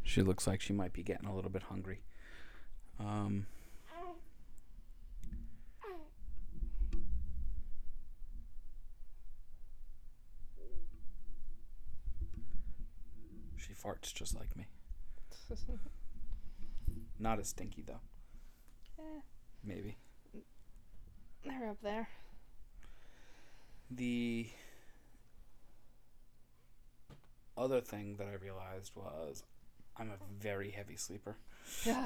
She 0.03 0.23
looks 0.23 0.47
like 0.47 0.61
she 0.61 0.73
might 0.73 0.93
be 0.93 1.03
getting 1.03 1.29
a 1.29 1.35
little 1.35 1.51
bit 1.51 1.63
hungry. 1.65 2.01
Um, 2.99 3.47
she 13.57 13.75
farts 13.75 14.15
just 14.15 14.35
like 14.35 14.57
me. 14.57 14.67
Not 17.19 17.39
as 17.41 17.49
stinky 17.49 17.83
though. 17.87 18.01
yeah, 18.99 19.21
Maybe. 19.65 19.97
they're 21.45 21.71
up 21.71 21.79
there. 21.83 22.09
The 23.91 24.49
other 27.57 27.81
thing 27.81 28.17
that 28.19 28.27
I 28.29 28.35
realized 28.35 28.93
was 28.95 29.43
I'm 29.97 30.11
a 30.11 30.17
very 30.41 30.71
heavy 30.71 30.97
sleeper. 30.97 31.37
yes. 31.85 32.05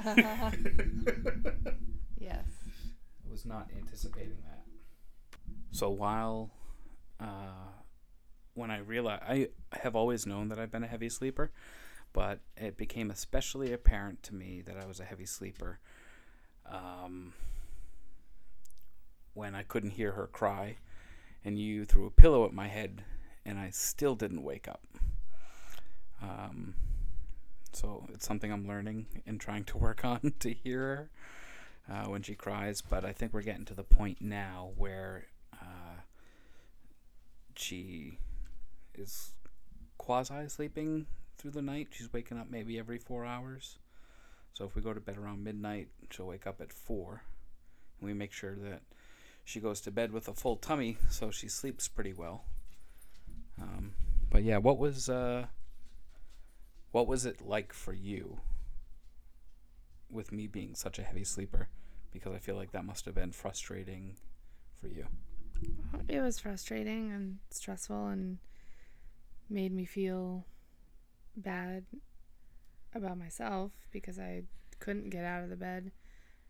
I 2.19 3.29
was 3.29 3.45
not 3.45 3.69
anticipating 3.77 4.37
that. 4.45 4.63
So 5.71 5.89
while 5.89 6.51
uh, 7.19 7.71
when 8.55 8.71
I 8.71 8.79
realized 8.79 9.23
I 9.27 9.49
have 9.73 9.95
always 9.95 10.25
known 10.25 10.49
that 10.49 10.59
I've 10.59 10.71
been 10.71 10.83
a 10.83 10.87
heavy 10.87 11.09
sleeper, 11.09 11.51
but 12.13 12.39
it 12.55 12.77
became 12.77 13.09
especially 13.09 13.73
apparent 13.73 14.21
to 14.23 14.35
me 14.35 14.61
that 14.65 14.77
I 14.77 14.85
was 14.85 14.99
a 14.99 15.03
heavy 15.03 15.25
sleeper 15.25 15.79
um, 16.71 17.33
when 19.33 19.55
I 19.55 19.63
couldn't 19.63 19.91
hear 19.91 20.11
her 20.11 20.27
cry, 20.27 20.77
and 21.43 21.59
you 21.59 21.85
threw 21.85 22.05
a 22.05 22.11
pillow 22.11 22.45
at 22.45 22.53
my 22.53 22.67
head, 22.67 23.03
and 23.45 23.59
I 23.59 23.71
still 23.71 24.15
didn't 24.15 24.43
wake 24.43 24.67
up. 24.67 24.81
Um, 26.21 26.75
so 27.73 28.05
it's 28.13 28.25
something 28.25 28.51
I'm 28.51 28.67
learning 28.67 29.07
and 29.25 29.41
trying 29.41 29.63
to 29.65 29.77
work 29.77 30.05
on 30.05 30.33
to 30.39 30.53
hear 30.53 30.79
her 30.79 31.09
uh, 31.93 32.09
when 32.09 32.21
she 32.21 32.35
cries. 32.35 32.81
But 32.81 33.03
I 33.03 33.11
think 33.11 33.33
we're 33.33 33.41
getting 33.41 33.65
to 33.65 33.73
the 33.73 33.83
point 33.83 34.21
now 34.21 34.71
where 34.77 35.25
uh, 35.53 36.01
she 37.55 38.19
is 38.95 39.31
quasi 39.97 40.47
sleeping 40.47 41.07
through 41.37 41.51
the 41.51 41.61
night. 41.61 41.89
She's 41.91 42.11
waking 42.11 42.37
up 42.37 42.47
maybe 42.49 42.79
every 42.79 42.97
four 42.97 43.25
hours. 43.25 43.77
So 44.53 44.65
if 44.65 44.75
we 44.75 44.81
go 44.81 44.93
to 44.93 44.99
bed 44.99 45.17
around 45.17 45.43
midnight, 45.43 45.89
she'll 46.11 46.27
wake 46.27 46.45
up 46.45 46.61
at 46.61 46.71
four. 46.71 47.23
And 47.99 48.07
we 48.07 48.13
make 48.13 48.31
sure 48.31 48.55
that 48.55 48.81
she 49.43 49.59
goes 49.59 49.81
to 49.81 49.91
bed 49.91 50.11
with 50.11 50.27
a 50.27 50.33
full 50.33 50.55
tummy 50.55 50.97
so 51.09 51.31
she 51.31 51.47
sleeps 51.47 51.87
pretty 51.87 52.13
well. 52.13 52.45
Um, 53.61 53.93
but 54.29 54.43
yeah, 54.43 54.57
what 54.57 54.77
was 54.77 55.09
uh, 55.09 55.47
what 56.91 57.07
was 57.07 57.25
it 57.25 57.41
like 57.45 57.73
for 57.73 57.93
you 57.93 58.39
with 60.09 60.31
me 60.31 60.47
being 60.47 60.75
such 60.75 60.99
a 60.99 61.03
heavy 61.03 61.23
sleeper? 61.23 61.67
Because 62.11 62.33
I 62.33 62.37
feel 62.37 62.55
like 62.55 62.71
that 62.71 62.85
must 62.85 63.05
have 63.05 63.15
been 63.15 63.31
frustrating 63.31 64.15
for 64.79 64.87
you. 64.87 65.07
It 66.07 66.19
was 66.19 66.39
frustrating 66.39 67.11
and 67.11 67.39
stressful 67.49 68.07
and 68.07 68.37
made 69.49 69.73
me 69.73 69.85
feel 69.85 70.45
bad 71.35 71.85
about 72.93 73.17
myself 73.17 73.71
because 73.91 74.19
I 74.19 74.43
couldn't 74.79 75.09
get 75.09 75.25
out 75.25 75.43
of 75.43 75.49
the 75.49 75.55
bed 75.55 75.91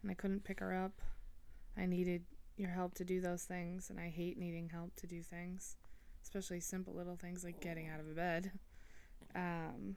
and 0.02 0.12
I 0.12 0.14
couldn't 0.14 0.44
pick 0.44 0.60
her 0.60 0.74
up. 0.74 1.02
I 1.78 1.86
needed 1.86 2.24
your 2.58 2.70
help 2.70 2.94
to 2.96 3.06
do 3.06 3.22
those 3.22 3.44
things 3.44 3.90
and 3.90 4.00
I 4.00 4.10
hate 4.10 4.38
needing 4.38 4.70
help 4.70 4.96
to 4.98 5.08
do 5.08 5.22
things, 5.22 5.76
especially 6.24 6.60
simple 6.60 6.94
little 6.94 7.16
things 7.16 7.44
like 7.44 7.60
getting 7.62 7.90
out 7.90 8.00
of 8.00 8.08
a 8.08 8.14
bed. 8.14 8.52
Um, 9.36 9.96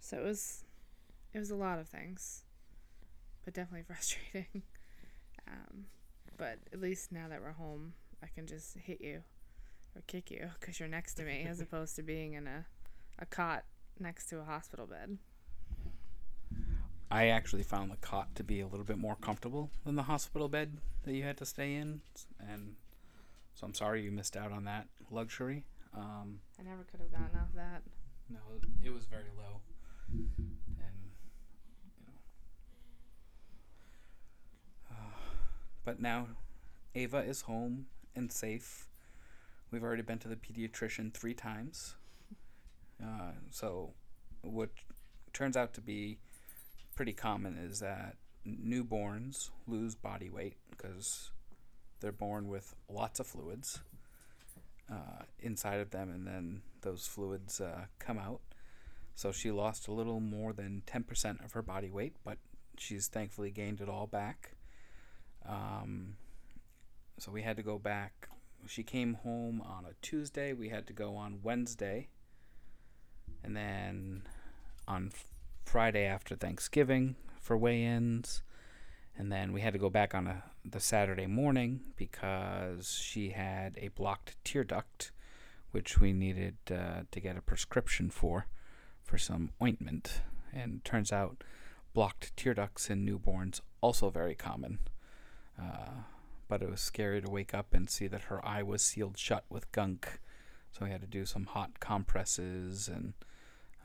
so 0.00 0.18
it 0.18 0.24
was 0.24 0.64
it 1.34 1.38
was 1.38 1.50
a 1.50 1.56
lot 1.56 1.78
of 1.78 1.88
things, 1.88 2.44
but 3.44 3.54
definitely 3.54 3.82
frustrating. 3.86 4.62
um, 5.46 5.86
but 6.36 6.58
at 6.72 6.80
least 6.80 7.12
now 7.12 7.28
that 7.28 7.42
we're 7.42 7.52
home, 7.52 7.94
I 8.22 8.26
can 8.26 8.46
just 8.46 8.76
hit 8.78 9.00
you 9.00 9.22
or 9.94 10.02
kick 10.06 10.30
you 10.30 10.50
because 10.58 10.78
you're 10.78 10.88
next 10.88 11.14
to 11.14 11.24
me 11.24 11.46
as 11.48 11.60
opposed 11.62 11.96
to 11.96 12.02
being 12.02 12.34
in 12.34 12.46
a, 12.46 12.66
a 13.18 13.26
cot 13.26 13.64
next 13.98 14.26
to 14.30 14.40
a 14.40 14.44
hospital 14.44 14.86
bed. 14.86 15.18
I 17.10 17.28
actually 17.28 17.62
found 17.62 17.90
the 17.90 17.96
cot 17.96 18.34
to 18.34 18.44
be 18.44 18.60
a 18.60 18.66
little 18.66 18.84
bit 18.84 18.98
more 18.98 19.16
comfortable 19.16 19.70
than 19.84 19.96
the 19.96 20.02
hospital 20.02 20.48
bed 20.48 20.76
that 21.04 21.14
you 21.14 21.22
had 21.22 21.38
to 21.38 21.46
stay 21.46 21.74
in, 21.74 22.02
and 22.38 22.76
So 23.54 23.66
I'm 23.66 23.74
sorry 23.74 24.02
you 24.02 24.10
missed 24.12 24.36
out 24.36 24.52
on 24.52 24.64
that 24.64 24.88
luxury. 25.10 25.64
Um, 25.96 26.40
I 26.60 26.62
never 26.64 26.84
could 26.84 27.00
have 27.00 27.10
gotten 27.10 27.38
off 27.38 27.48
that. 27.54 27.82
no, 28.28 28.38
it 28.84 28.92
was 28.92 29.06
very 29.06 29.30
low, 29.36 29.60
and 30.12 30.28
you 30.36 32.04
know. 32.06 32.12
Uh, 34.90 35.16
but 35.84 36.00
now, 36.00 36.28
Ava 36.94 37.18
is 37.18 37.42
home 37.42 37.86
and 38.14 38.30
safe. 38.30 38.86
We've 39.70 39.82
already 39.82 40.02
been 40.02 40.18
to 40.20 40.28
the 40.28 40.36
pediatrician 40.36 41.12
three 41.12 41.34
times. 41.34 41.94
Uh, 43.02 43.32
so, 43.50 43.92
what 44.42 44.70
turns 45.32 45.56
out 45.56 45.74
to 45.74 45.80
be 45.80 46.18
pretty 46.96 47.12
common 47.12 47.56
is 47.56 47.80
that 47.80 48.16
newborns 48.46 49.50
lose 49.66 49.94
body 49.94 50.30
weight 50.30 50.56
because 50.70 51.30
they're 52.00 52.12
born 52.12 52.48
with 52.48 52.74
lots 52.88 53.20
of 53.20 53.26
fluids 53.26 53.80
uh, 54.90 55.22
inside 55.40 55.80
of 55.80 55.90
them, 55.90 56.10
and 56.10 56.26
then 56.26 56.62
those 56.82 57.06
fluids 57.06 57.60
uh, 57.60 57.86
come 57.98 58.18
out. 58.18 58.40
So 59.14 59.32
she 59.32 59.50
lost 59.50 59.88
a 59.88 59.92
little 59.92 60.20
more 60.20 60.52
than 60.52 60.82
10% 60.86 61.44
of 61.44 61.52
her 61.52 61.62
body 61.62 61.90
weight, 61.90 62.14
but 62.24 62.38
she's 62.76 63.08
thankfully 63.08 63.50
gained 63.50 63.80
it 63.80 63.88
all 63.88 64.06
back. 64.06 64.52
Um, 65.46 66.14
so 67.18 67.32
we 67.32 67.42
had 67.42 67.56
to 67.56 67.62
go 67.62 67.78
back. 67.78 68.28
She 68.66 68.82
came 68.82 69.14
home 69.14 69.60
on 69.60 69.84
a 69.84 69.94
Tuesday. 70.02 70.52
We 70.52 70.68
had 70.68 70.86
to 70.86 70.92
go 70.92 71.16
on 71.16 71.40
Wednesday. 71.42 72.08
And 73.42 73.56
then 73.56 74.22
on 74.86 75.12
Friday 75.64 76.06
after 76.06 76.34
Thanksgiving 76.34 77.16
for 77.40 77.56
weigh 77.56 77.84
ins. 77.84 78.42
And 79.16 79.32
then 79.32 79.52
we 79.52 79.60
had 79.60 79.72
to 79.72 79.78
go 79.78 79.90
back 79.90 80.14
on 80.14 80.26
a, 80.26 80.44
the 80.64 80.80
Saturday 80.80 81.26
morning 81.26 81.80
because 81.96 82.92
she 82.92 83.30
had 83.30 83.76
a 83.78 83.88
blocked 83.88 84.36
tear 84.44 84.64
duct, 84.64 85.12
which 85.72 85.98
we 85.98 86.12
needed 86.12 86.56
uh, 86.70 87.02
to 87.10 87.20
get 87.20 87.36
a 87.36 87.42
prescription 87.42 88.10
for, 88.10 88.46
for 89.02 89.18
some 89.18 89.50
ointment. 89.62 90.22
And 90.52 90.84
turns 90.84 91.12
out 91.12 91.42
blocked 91.92 92.36
tear 92.36 92.54
ducts 92.54 92.88
in 92.90 93.04
newborns 93.04 93.60
also 93.80 94.10
very 94.10 94.34
common. 94.34 94.78
Uh, 95.60 96.02
but 96.48 96.62
it 96.62 96.70
was 96.70 96.80
scary 96.80 97.20
to 97.20 97.30
wake 97.30 97.52
up 97.52 97.74
and 97.74 97.90
see 97.90 98.06
that 98.06 98.22
her 98.22 98.44
eye 98.46 98.62
was 98.62 98.82
sealed 98.82 99.18
shut 99.18 99.44
with 99.50 99.70
gunk. 99.72 100.20
So 100.72 100.84
we 100.84 100.90
had 100.90 101.00
to 101.00 101.06
do 101.06 101.24
some 101.24 101.46
hot 101.46 101.80
compresses 101.80 102.88
and 102.88 103.14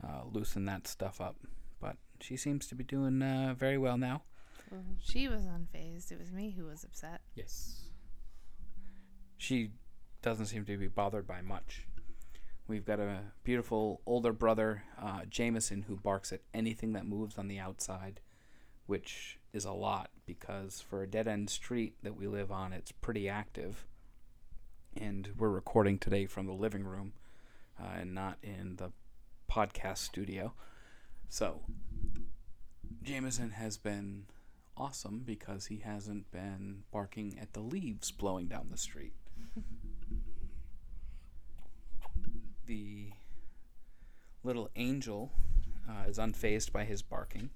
uh, 0.02 0.22
loosen 0.30 0.64
that 0.66 0.86
stuff 0.86 1.20
up. 1.20 1.36
But 1.80 1.96
she 2.20 2.36
seems 2.36 2.66
to 2.68 2.74
be 2.74 2.84
doing 2.84 3.22
uh, 3.22 3.54
very 3.56 3.78
well 3.78 3.98
now. 3.98 4.22
Well, 4.70 4.82
she 5.02 5.28
was 5.28 5.44
unfazed. 5.44 6.12
It 6.12 6.18
was 6.18 6.32
me 6.32 6.54
who 6.56 6.66
was 6.66 6.84
upset. 6.84 7.20
Yes. 7.34 7.82
She 9.36 9.70
doesn't 10.22 10.46
seem 10.46 10.64
to 10.64 10.76
be 10.76 10.88
bothered 10.88 11.26
by 11.26 11.42
much. 11.42 11.86
We've 12.66 12.84
got 12.86 12.98
a 12.98 13.18
beautiful 13.42 14.00
older 14.06 14.32
brother, 14.32 14.84
uh, 15.00 15.26
Jameson, 15.28 15.82
who 15.82 15.96
barks 15.96 16.32
at 16.32 16.40
anything 16.54 16.94
that 16.94 17.04
moves 17.06 17.36
on 17.36 17.46
the 17.46 17.58
outside, 17.58 18.20
which 18.86 19.38
is 19.52 19.66
a 19.66 19.72
lot 19.72 20.10
because 20.24 20.80
for 20.80 21.02
a 21.02 21.06
dead 21.06 21.28
end 21.28 21.50
street 21.50 21.94
that 22.02 22.16
we 22.16 22.26
live 22.26 22.50
on, 22.50 22.72
it's 22.72 22.90
pretty 22.90 23.28
active. 23.28 23.84
And 24.96 25.30
we're 25.36 25.48
recording 25.48 25.98
today 25.98 26.26
from 26.26 26.46
the 26.46 26.52
living 26.52 26.84
room 26.84 27.14
uh, 27.80 28.00
and 28.00 28.14
not 28.14 28.38
in 28.42 28.76
the 28.76 28.92
podcast 29.50 29.98
studio. 29.98 30.52
So, 31.28 31.62
Jameson 33.02 33.50
has 33.50 33.76
been 33.76 34.26
awesome 34.76 35.22
because 35.24 35.66
he 35.66 35.78
hasn't 35.78 36.30
been 36.30 36.84
barking 36.92 37.36
at 37.40 37.52
the 37.54 37.60
leaves 37.60 38.10
blowing 38.12 38.46
down 38.46 38.68
the 38.70 38.78
street. 38.78 39.14
the 42.66 43.10
little 44.44 44.70
angel 44.76 45.32
uh, 45.88 46.08
is 46.08 46.18
unfazed 46.18 46.72
by 46.72 46.84
his 46.84 47.02
barking 47.02 47.50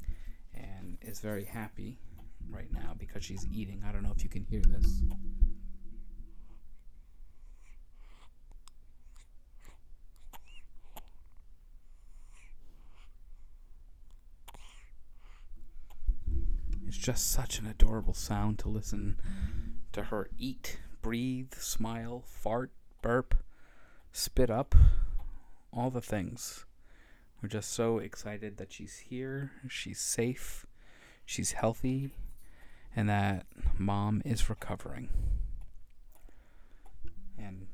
and 0.55 0.99
is 1.03 1.21
very 1.21 1.45
happy 1.45 1.99
right 2.51 2.73
now 2.73 2.95
because 2.99 3.25
she's 3.25 3.47
eating. 3.53 3.83
I 3.87 3.93
don't 3.93 4.03
know 4.03 4.13
if 4.17 4.25
you 4.25 4.31
can 4.31 4.45
hear 4.45 4.63
this. 4.63 5.03
Just 16.99 17.31
such 17.31 17.59
an 17.59 17.67
adorable 17.67 18.15
sound 18.15 18.59
to 18.61 18.69
listen 18.69 19.21
to 19.93 20.05
her 20.05 20.29
eat, 20.39 20.81
breathe, 21.03 21.55
smile, 21.55 22.23
fart, 22.27 22.71
burp, 23.03 23.35
spit 24.13 24.51
up, 24.51 24.75
all 25.73 25.91
the 25.91 26.01
things. 26.01 26.67
We're 27.41 27.49
just 27.49 27.73
so 27.73 27.99
excited 27.99 28.57
that 28.57 28.73
she's 28.73 28.99
here, 28.99 29.53
she's 29.69 30.01
safe, 30.01 30.67
she's 31.25 31.53
healthy, 31.53 32.11
and 32.97 33.09
that 33.09 33.47
mom 33.79 34.23
is 34.25 34.51
recovering. 34.51 35.09
And 37.39 37.69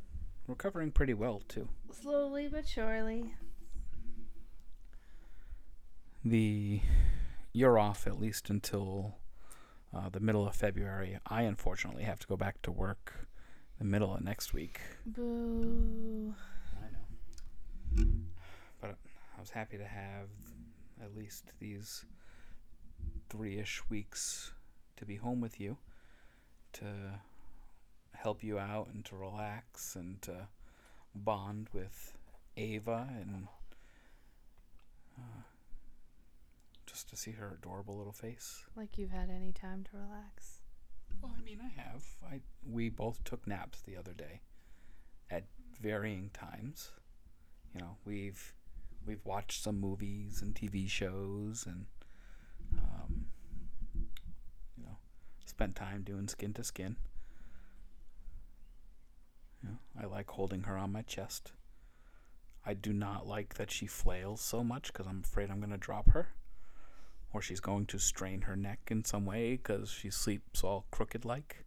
recovering 0.47 0.91
pretty 0.91 1.15
well, 1.15 1.43
too. 1.49 1.69
Slowly 1.91 2.49
but 2.49 2.69
surely. 2.69 3.35
The 6.23 6.81
you're 7.55 7.79
off 7.79 8.07
at 8.07 8.21
least 8.21 8.51
until 8.51 9.15
uh, 9.97 10.09
the 10.11 10.21
middle 10.21 10.47
of 10.47 10.55
February. 10.55 11.19
I 11.27 11.43
unfortunately 11.43 12.03
have 12.03 12.19
to 12.19 12.27
go 12.27 12.37
back 12.37 12.61
to 12.63 12.73
work 12.73 13.29
the 13.79 13.85
middle 13.85 14.13
of 14.13 14.23
next 14.23 14.53
week. 14.53 14.81
Boo. 15.07 16.35
I 16.77 18.03
know. 18.03 18.07
But 18.81 18.97
I 19.37 19.41
was 19.41 19.51
happy 19.51 19.79
to 19.79 19.87
have 19.87 20.29
at 21.03 21.17
least 21.17 21.53
these 21.61 22.05
three 23.29 23.59
ish 23.59 23.83
weeks 23.89 24.53
to 24.97 25.05
be 25.05 25.17
home 25.17 25.41
with 25.41 25.61
you 25.61 25.79
to 26.73 27.21
help 28.13 28.43
you 28.43 28.59
out 28.59 28.89
and 28.93 29.05
to 29.05 29.17
relax 29.17 29.95
and 29.95 30.21
to 30.23 30.49
bond 31.15 31.69
with 31.73 32.15
Ava 32.57 33.09
and 33.21 33.47
uh, 35.17 35.43
just 36.95 37.11
to 37.11 37.17
see 37.17 37.33
her 37.33 37.59
adorable 37.61 37.99
little 37.99 38.13
face. 38.13 38.63
Like 38.77 38.97
you've 38.97 39.11
had 39.11 39.29
any 39.29 39.51
time 39.51 39.85
to 39.91 39.97
relax. 39.97 40.61
Well, 41.21 41.33
I 41.37 41.43
mean, 41.43 41.59
I 41.61 41.81
have. 41.81 42.05
I 42.25 42.41
we 42.65 42.89
both 42.89 43.25
took 43.25 43.49
naps 43.49 43.83
the 43.83 43.97
other 43.97 44.13
day 44.13 44.43
at 45.29 45.47
varying 45.81 46.31
times. 46.33 46.93
You 47.75 47.81
know, 47.81 47.97
we've 48.05 48.55
we've 49.05 49.25
watched 49.25 49.65
some 49.65 49.81
movies 49.81 50.41
and 50.41 50.55
TV 50.55 50.89
shows 50.89 51.67
and 51.67 51.87
um, 52.79 53.27
you 54.77 54.85
know, 54.85 54.99
spent 55.47 55.75
time 55.75 56.03
doing 56.03 56.29
skin 56.29 56.53
to 56.55 56.63
skin. 56.63 56.95
You 59.65 59.71
know, 59.71 59.79
I 60.01 60.07
like 60.07 60.31
holding 60.31 60.63
her 60.63 60.79
on 60.79 60.93
my 60.93 61.03
chest. 61.03 61.51
I 62.65 62.75
do 62.75 62.93
not 62.93 63.27
like 63.27 63.55
that 63.55 63.73
she 63.73 63.89
flails 63.89 64.41
so 64.41 64.63
much 64.63 64.93
because 64.93 65.09
I'm 65.09 65.23
afraid 65.25 65.51
I'm 65.51 65.59
going 65.59 65.71
to 65.71 65.77
drop 65.77 66.11
her 66.11 66.29
or 67.35 67.43
she's 67.43 67.61
going 67.61 67.85
to 67.85 67.99
strain 67.99 68.43
her 68.43 68.55
neck 68.55 68.79
in 68.89 69.05
some 69.05 69.27
way 69.27 69.57
because 69.57 69.91
she 69.91 70.09
sleeps 70.09 70.63
all 70.63 70.87
crooked 70.93 71.25
like. 71.25 71.65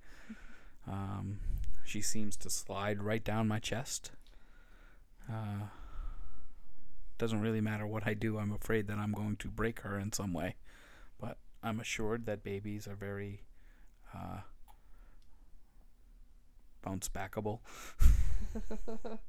Um, 0.87 1.41
she 1.83 2.01
seems 2.01 2.37
to 2.37 2.49
slide 2.49 3.03
right 3.03 3.23
down 3.23 3.49
my 3.49 3.59
chest. 3.59 4.11
Uh, 5.29 5.67
doesn't 7.17 7.41
really 7.41 7.59
matter 7.59 7.85
what 7.85 8.07
I 8.07 8.13
do, 8.13 8.37
I'm 8.37 8.53
afraid 8.53 8.87
that 8.87 8.97
I'm 8.97 9.11
going 9.11 9.35
to 9.37 9.49
break 9.49 9.81
her 9.81 9.99
in 9.99 10.13
some 10.13 10.31
way. 10.31 10.55
But 11.19 11.37
I'm 11.61 11.81
assured 11.81 12.25
that 12.27 12.43
babies 12.43 12.87
are 12.87 12.95
very 12.95 13.41
uh, 14.15 14.41
bounce 16.81 17.09
backable. 17.09 17.59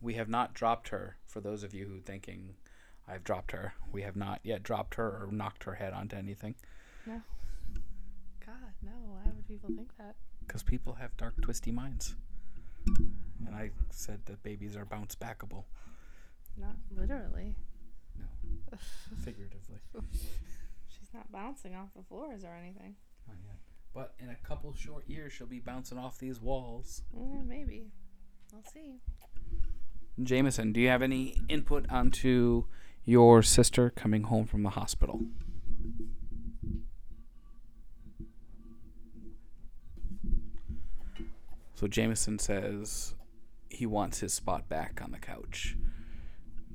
we 0.00 0.14
have 0.14 0.28
not 0.30 0.54
dropped 0.54 0.88
her, 0.88 1.18
for 1.26 1.42
those 1.42 1.62
of 1.62 1.74
you 1.74 1.84
who 1.86 2.00
thinking 2.00 2.54
I've 3.08 3.24
dropped 3.24 3.52
her. 3.52 3.74
We 3.92 4.02
have 4.02 4.16
not 4.16 4.40
yet 4.42 4.62
dropped 4.62 4.96
her 4.96 5.06
or 5.06 5.28
knocked 5.30 5.64
her 5.64 5.74
head 5.74 5.92
onto 5.92 6.16
anything. 6.16 6.54
No. 7.06 7.20
God, 8.44 8.72
no. 8.82 8.90
Why 9.06 9.30
would 9.34 9.46
people 9.46 9.70
think 9.74 9.96
that? 9.98 10.16
Because 10.46 10.62
people 10.62 10.94
have 10.94 11.16
dark, 11.16 11.40
twisty 11.42 11.70
minds. 11.70 12.16
And 13.46 13.54
I 13.54 13.70
said 13.90 14.20
that 14.26 14.42
babies 14.42 14.76
are 14.76 14.84
bounce 14.84 15.14
backable. 15.14 15.64
Not 16.56 16.76
literally. 16.96 17.54
No, 18.18 18.78
figuratively. 19.24 19.78
She's 20.88 21.12
not 21.12 21.30
bouncing 21.30 21.74
off 21.74 21.88
the 21.96 22.02
floors 22.02 22.44
or 22.44 22.54
anything. 22.54 22.96
Not 23.26 23.36
yet. 23.44 23.56
But 23.92 24.14
in 24.18 24.30
a 24.30 24.36
couple 24.46 24.72
short 24.74 25.08
years, 25.08 25.32
she'll 25.32 25.46
be 25.46 25.60
bouncing 25.60 25.98
off 25.98 26.18
these 26.18 26.40
walls. 26.40 27.02
Eh, 27.16 27.42
maybe. 27.46 27.90
We'll 28.52 28.62
see. 28.72 29.00
Jameson, 30.22 30.72
do 30.72 30.80
you 30.80 30.88
have 30.88 31.02
any 31.02 31.40
input 31.48 31.90
onto 31.90 32.64
your 33.06 33.40
sister 33.42 33.88
coming 33.88 34.24
home 34.24 34.46
from 34.46 34.64
the 34.64 34.70
hospital? 34.70 35.20
So 41.74 41.86
Jameson 41.86 42.38
says 42.38 43.14
he 43.68 43.86
wants 43.86 44.20
his 44.20 44.32
spot 44.32 44.68
back 44.68 45.00
on 45.02 45.12
the 45.12 45.18
couch 45.18 45.76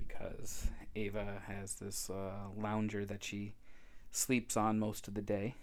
because 0.07 0.67
Ava 0.95 1.41
has 1.47 1.75
this 1.75 2.09
uh, 2.09 2.49
lounger 2.55 3.05
that 3.05 3.23
she 3.23 3.53
sleeps 4.11 4.55
on 4.55 4.79
most 4.79 5.07
of 5.07 5.15
the 5.15 5.21
day 5.21 5.55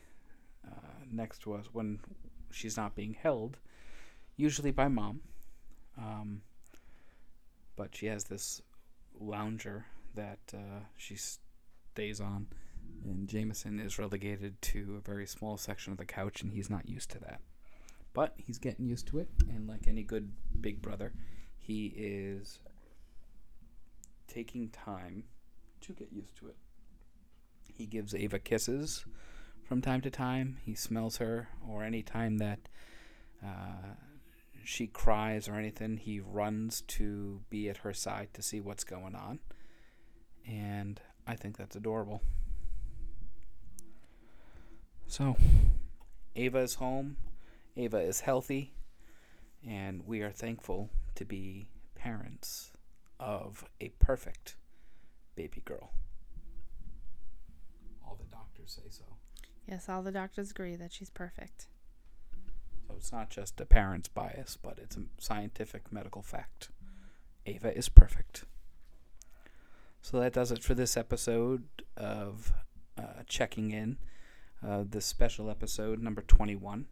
uh, 0.67 1.05
next 1.11 1.39
to 1.43 1.55
us 1.55 1.67
when 1.73 2.01
she's 2.51 2.77
not 2.77 2.95
being 2.95 3.15
held, 3.15 3.57
usually 4.37 4.71
by 4.71 4.89
mom. 4.89 5.21
Um, 5.97 6.43
but 7.77 7.95
she 7.95 8.07
has 8.07 8.25
this 8.25 8.61
lounger 9.19 9.87
that 10.19 10.39
uh, 10.53 10.81
she 10.97 11.17
stays 11.17 12.21
on, 12.21 12.49
and 13.05 13.29
Jameson 13.29 13.79
is 13.79 13.99
relegated 13.99 14.61
to 14.61 14.97
a 14.99 15.09
very 15.09 15.27
small 15.27 15.57
section 15.57 15.93
of 15.93 15.99
the 15.99 16.05
couch, 16.05 16.43
and 16.43 16.53
he's 16.53 16.69
not 16.69 16.89
used 16.89 17.11
to 17.13 17.21
that. 17.21 17.41
But 18.13 18.35
he's 18.37 18.59
getting 18.59 18.87
used 18.87 19.07
to 19.09 19.21
it, 19.21 19.29
and 19.49 19.69
like 19.69 19.87
any 19.87 20.03
good 20.03 20.33
big 20.61 20.83
brother, 20.83 21.13
he 21.57 21.93
is 21.97 22.59
taking 24.27 24.69
time 24.71 25.25
to 25.83 25.93
get 25.93 26.13
used 26.13 26.37
to 26.39 26.49
it. 26.49 26.57
He 27.73 27.87
gives 27.87 28.15
Ava 28.15 28.41
kisses 28.41 29.05
from 29.63 29.81
time 29.81 30.01
to 30.01 30.11
time. 30.11 30.57
He 30.65 30.75
smells 30.75 31.19
her, 31.19 31.49
or 31.69 31.85
any 31.85 32.03
time 32.03 32.39
that 32.39 32.59
uh, 33.45 33.95
she 34.65 34.89
cries 34.89 35.49
or 35.49 35.55
anything, 35.55 35.97
he 35.97 36.19
runs 36.19 36.81
to 36.83 37.41
be 37.51 37.69
at 37.69 37.79
her 37.79 37.95
side 37.95 38.29
to 38.35 38.43
see 38.43 38.61
what's 38.61 38.85
going 38.85 39.15
on. 39.15 39.39
And 40.49 41.01
I 41.27 41.37
think 41.37 41.59
that's 41.59 41.77
adorable. 41.77 42.23
So, 45.07 45.37
Ava 46.35 46.61
is 46.61 46.75
home. 46.75 47.17
Ava 47.77 47.99
is 47.99 48.21
healthy. 48.21 48.73
And 49.67 50.07
we 50.07 50.23
are 50.23 50.31
thankful 50.31 50.89
to 51.17 51.25
be 51.25 51.69
parents 51.95 52.73
of 53.21 53.65
a 53.81 53.91
perfect 53.99 54.57
baby 55.35 55.61
girl. 55.65 55.91
All 58.07 58.17
the 58.17 58.31
doctors 58.31 58.81
say 58.83 58.89
so. 58.89 59.05
Yes, 59.67 59.89
all 59.89 60.03
the 60.03 60.13
doctors 60.13 60.51
agree 60.51 60.77
that 60.77 60.93
she's 60.93 61.11
perfect. 61.11 61.67
So 62.87 62.95
it's 62.97 63.13
not 63.13 63.29
just 63.29 63.61
a 63.61 63.67
parent's 63.67 64.09
bias, 64.09 64.57
but 64.61 64.79
it's 64.79 64.97
a 64.97 65.03
scientific 65.19 65.93
medical 65.93 66.23
fact. 66.23 66.71
Ava 67.45 67.77
is 67.77 67.89
perfect. 67.89 68.45
So 70.03 70.21
that 70.21 70.33
does 70.33 70.51
it 70.53 70.63
for 70.63 70.75
this 70.75 70.97
episode 70.97 71.65
of 71.97 72.53
uh, 72.99 73.23
Checking 73.27 73.73
In, 73.73 73.99
uh, 74.67 74.85
this 74.89 75.07
special 75.07 75.51
episode, 75.51 76.01
number 76.01 76.23
21. 76.23 76.87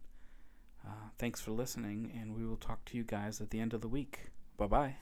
Uh, 0.85 0.91
thanks 1.17 1.41
for 1.41 1.51
listening, 1.51 2.11
and 2.19 2.35
we 2.35 2.45
will 2.45 2.57
talk 2.57 2.85
to 2.85 2.97
you 2.97 3.03
guys 3.03 3.41
at 3.41 3.49
the 3.49 3.59
end 3.59 3.73
of 3.73 3.81
the 3.81 3.87
week. 3.87 4.31
Bye 4.57 4.67
bye. 4.67 4.95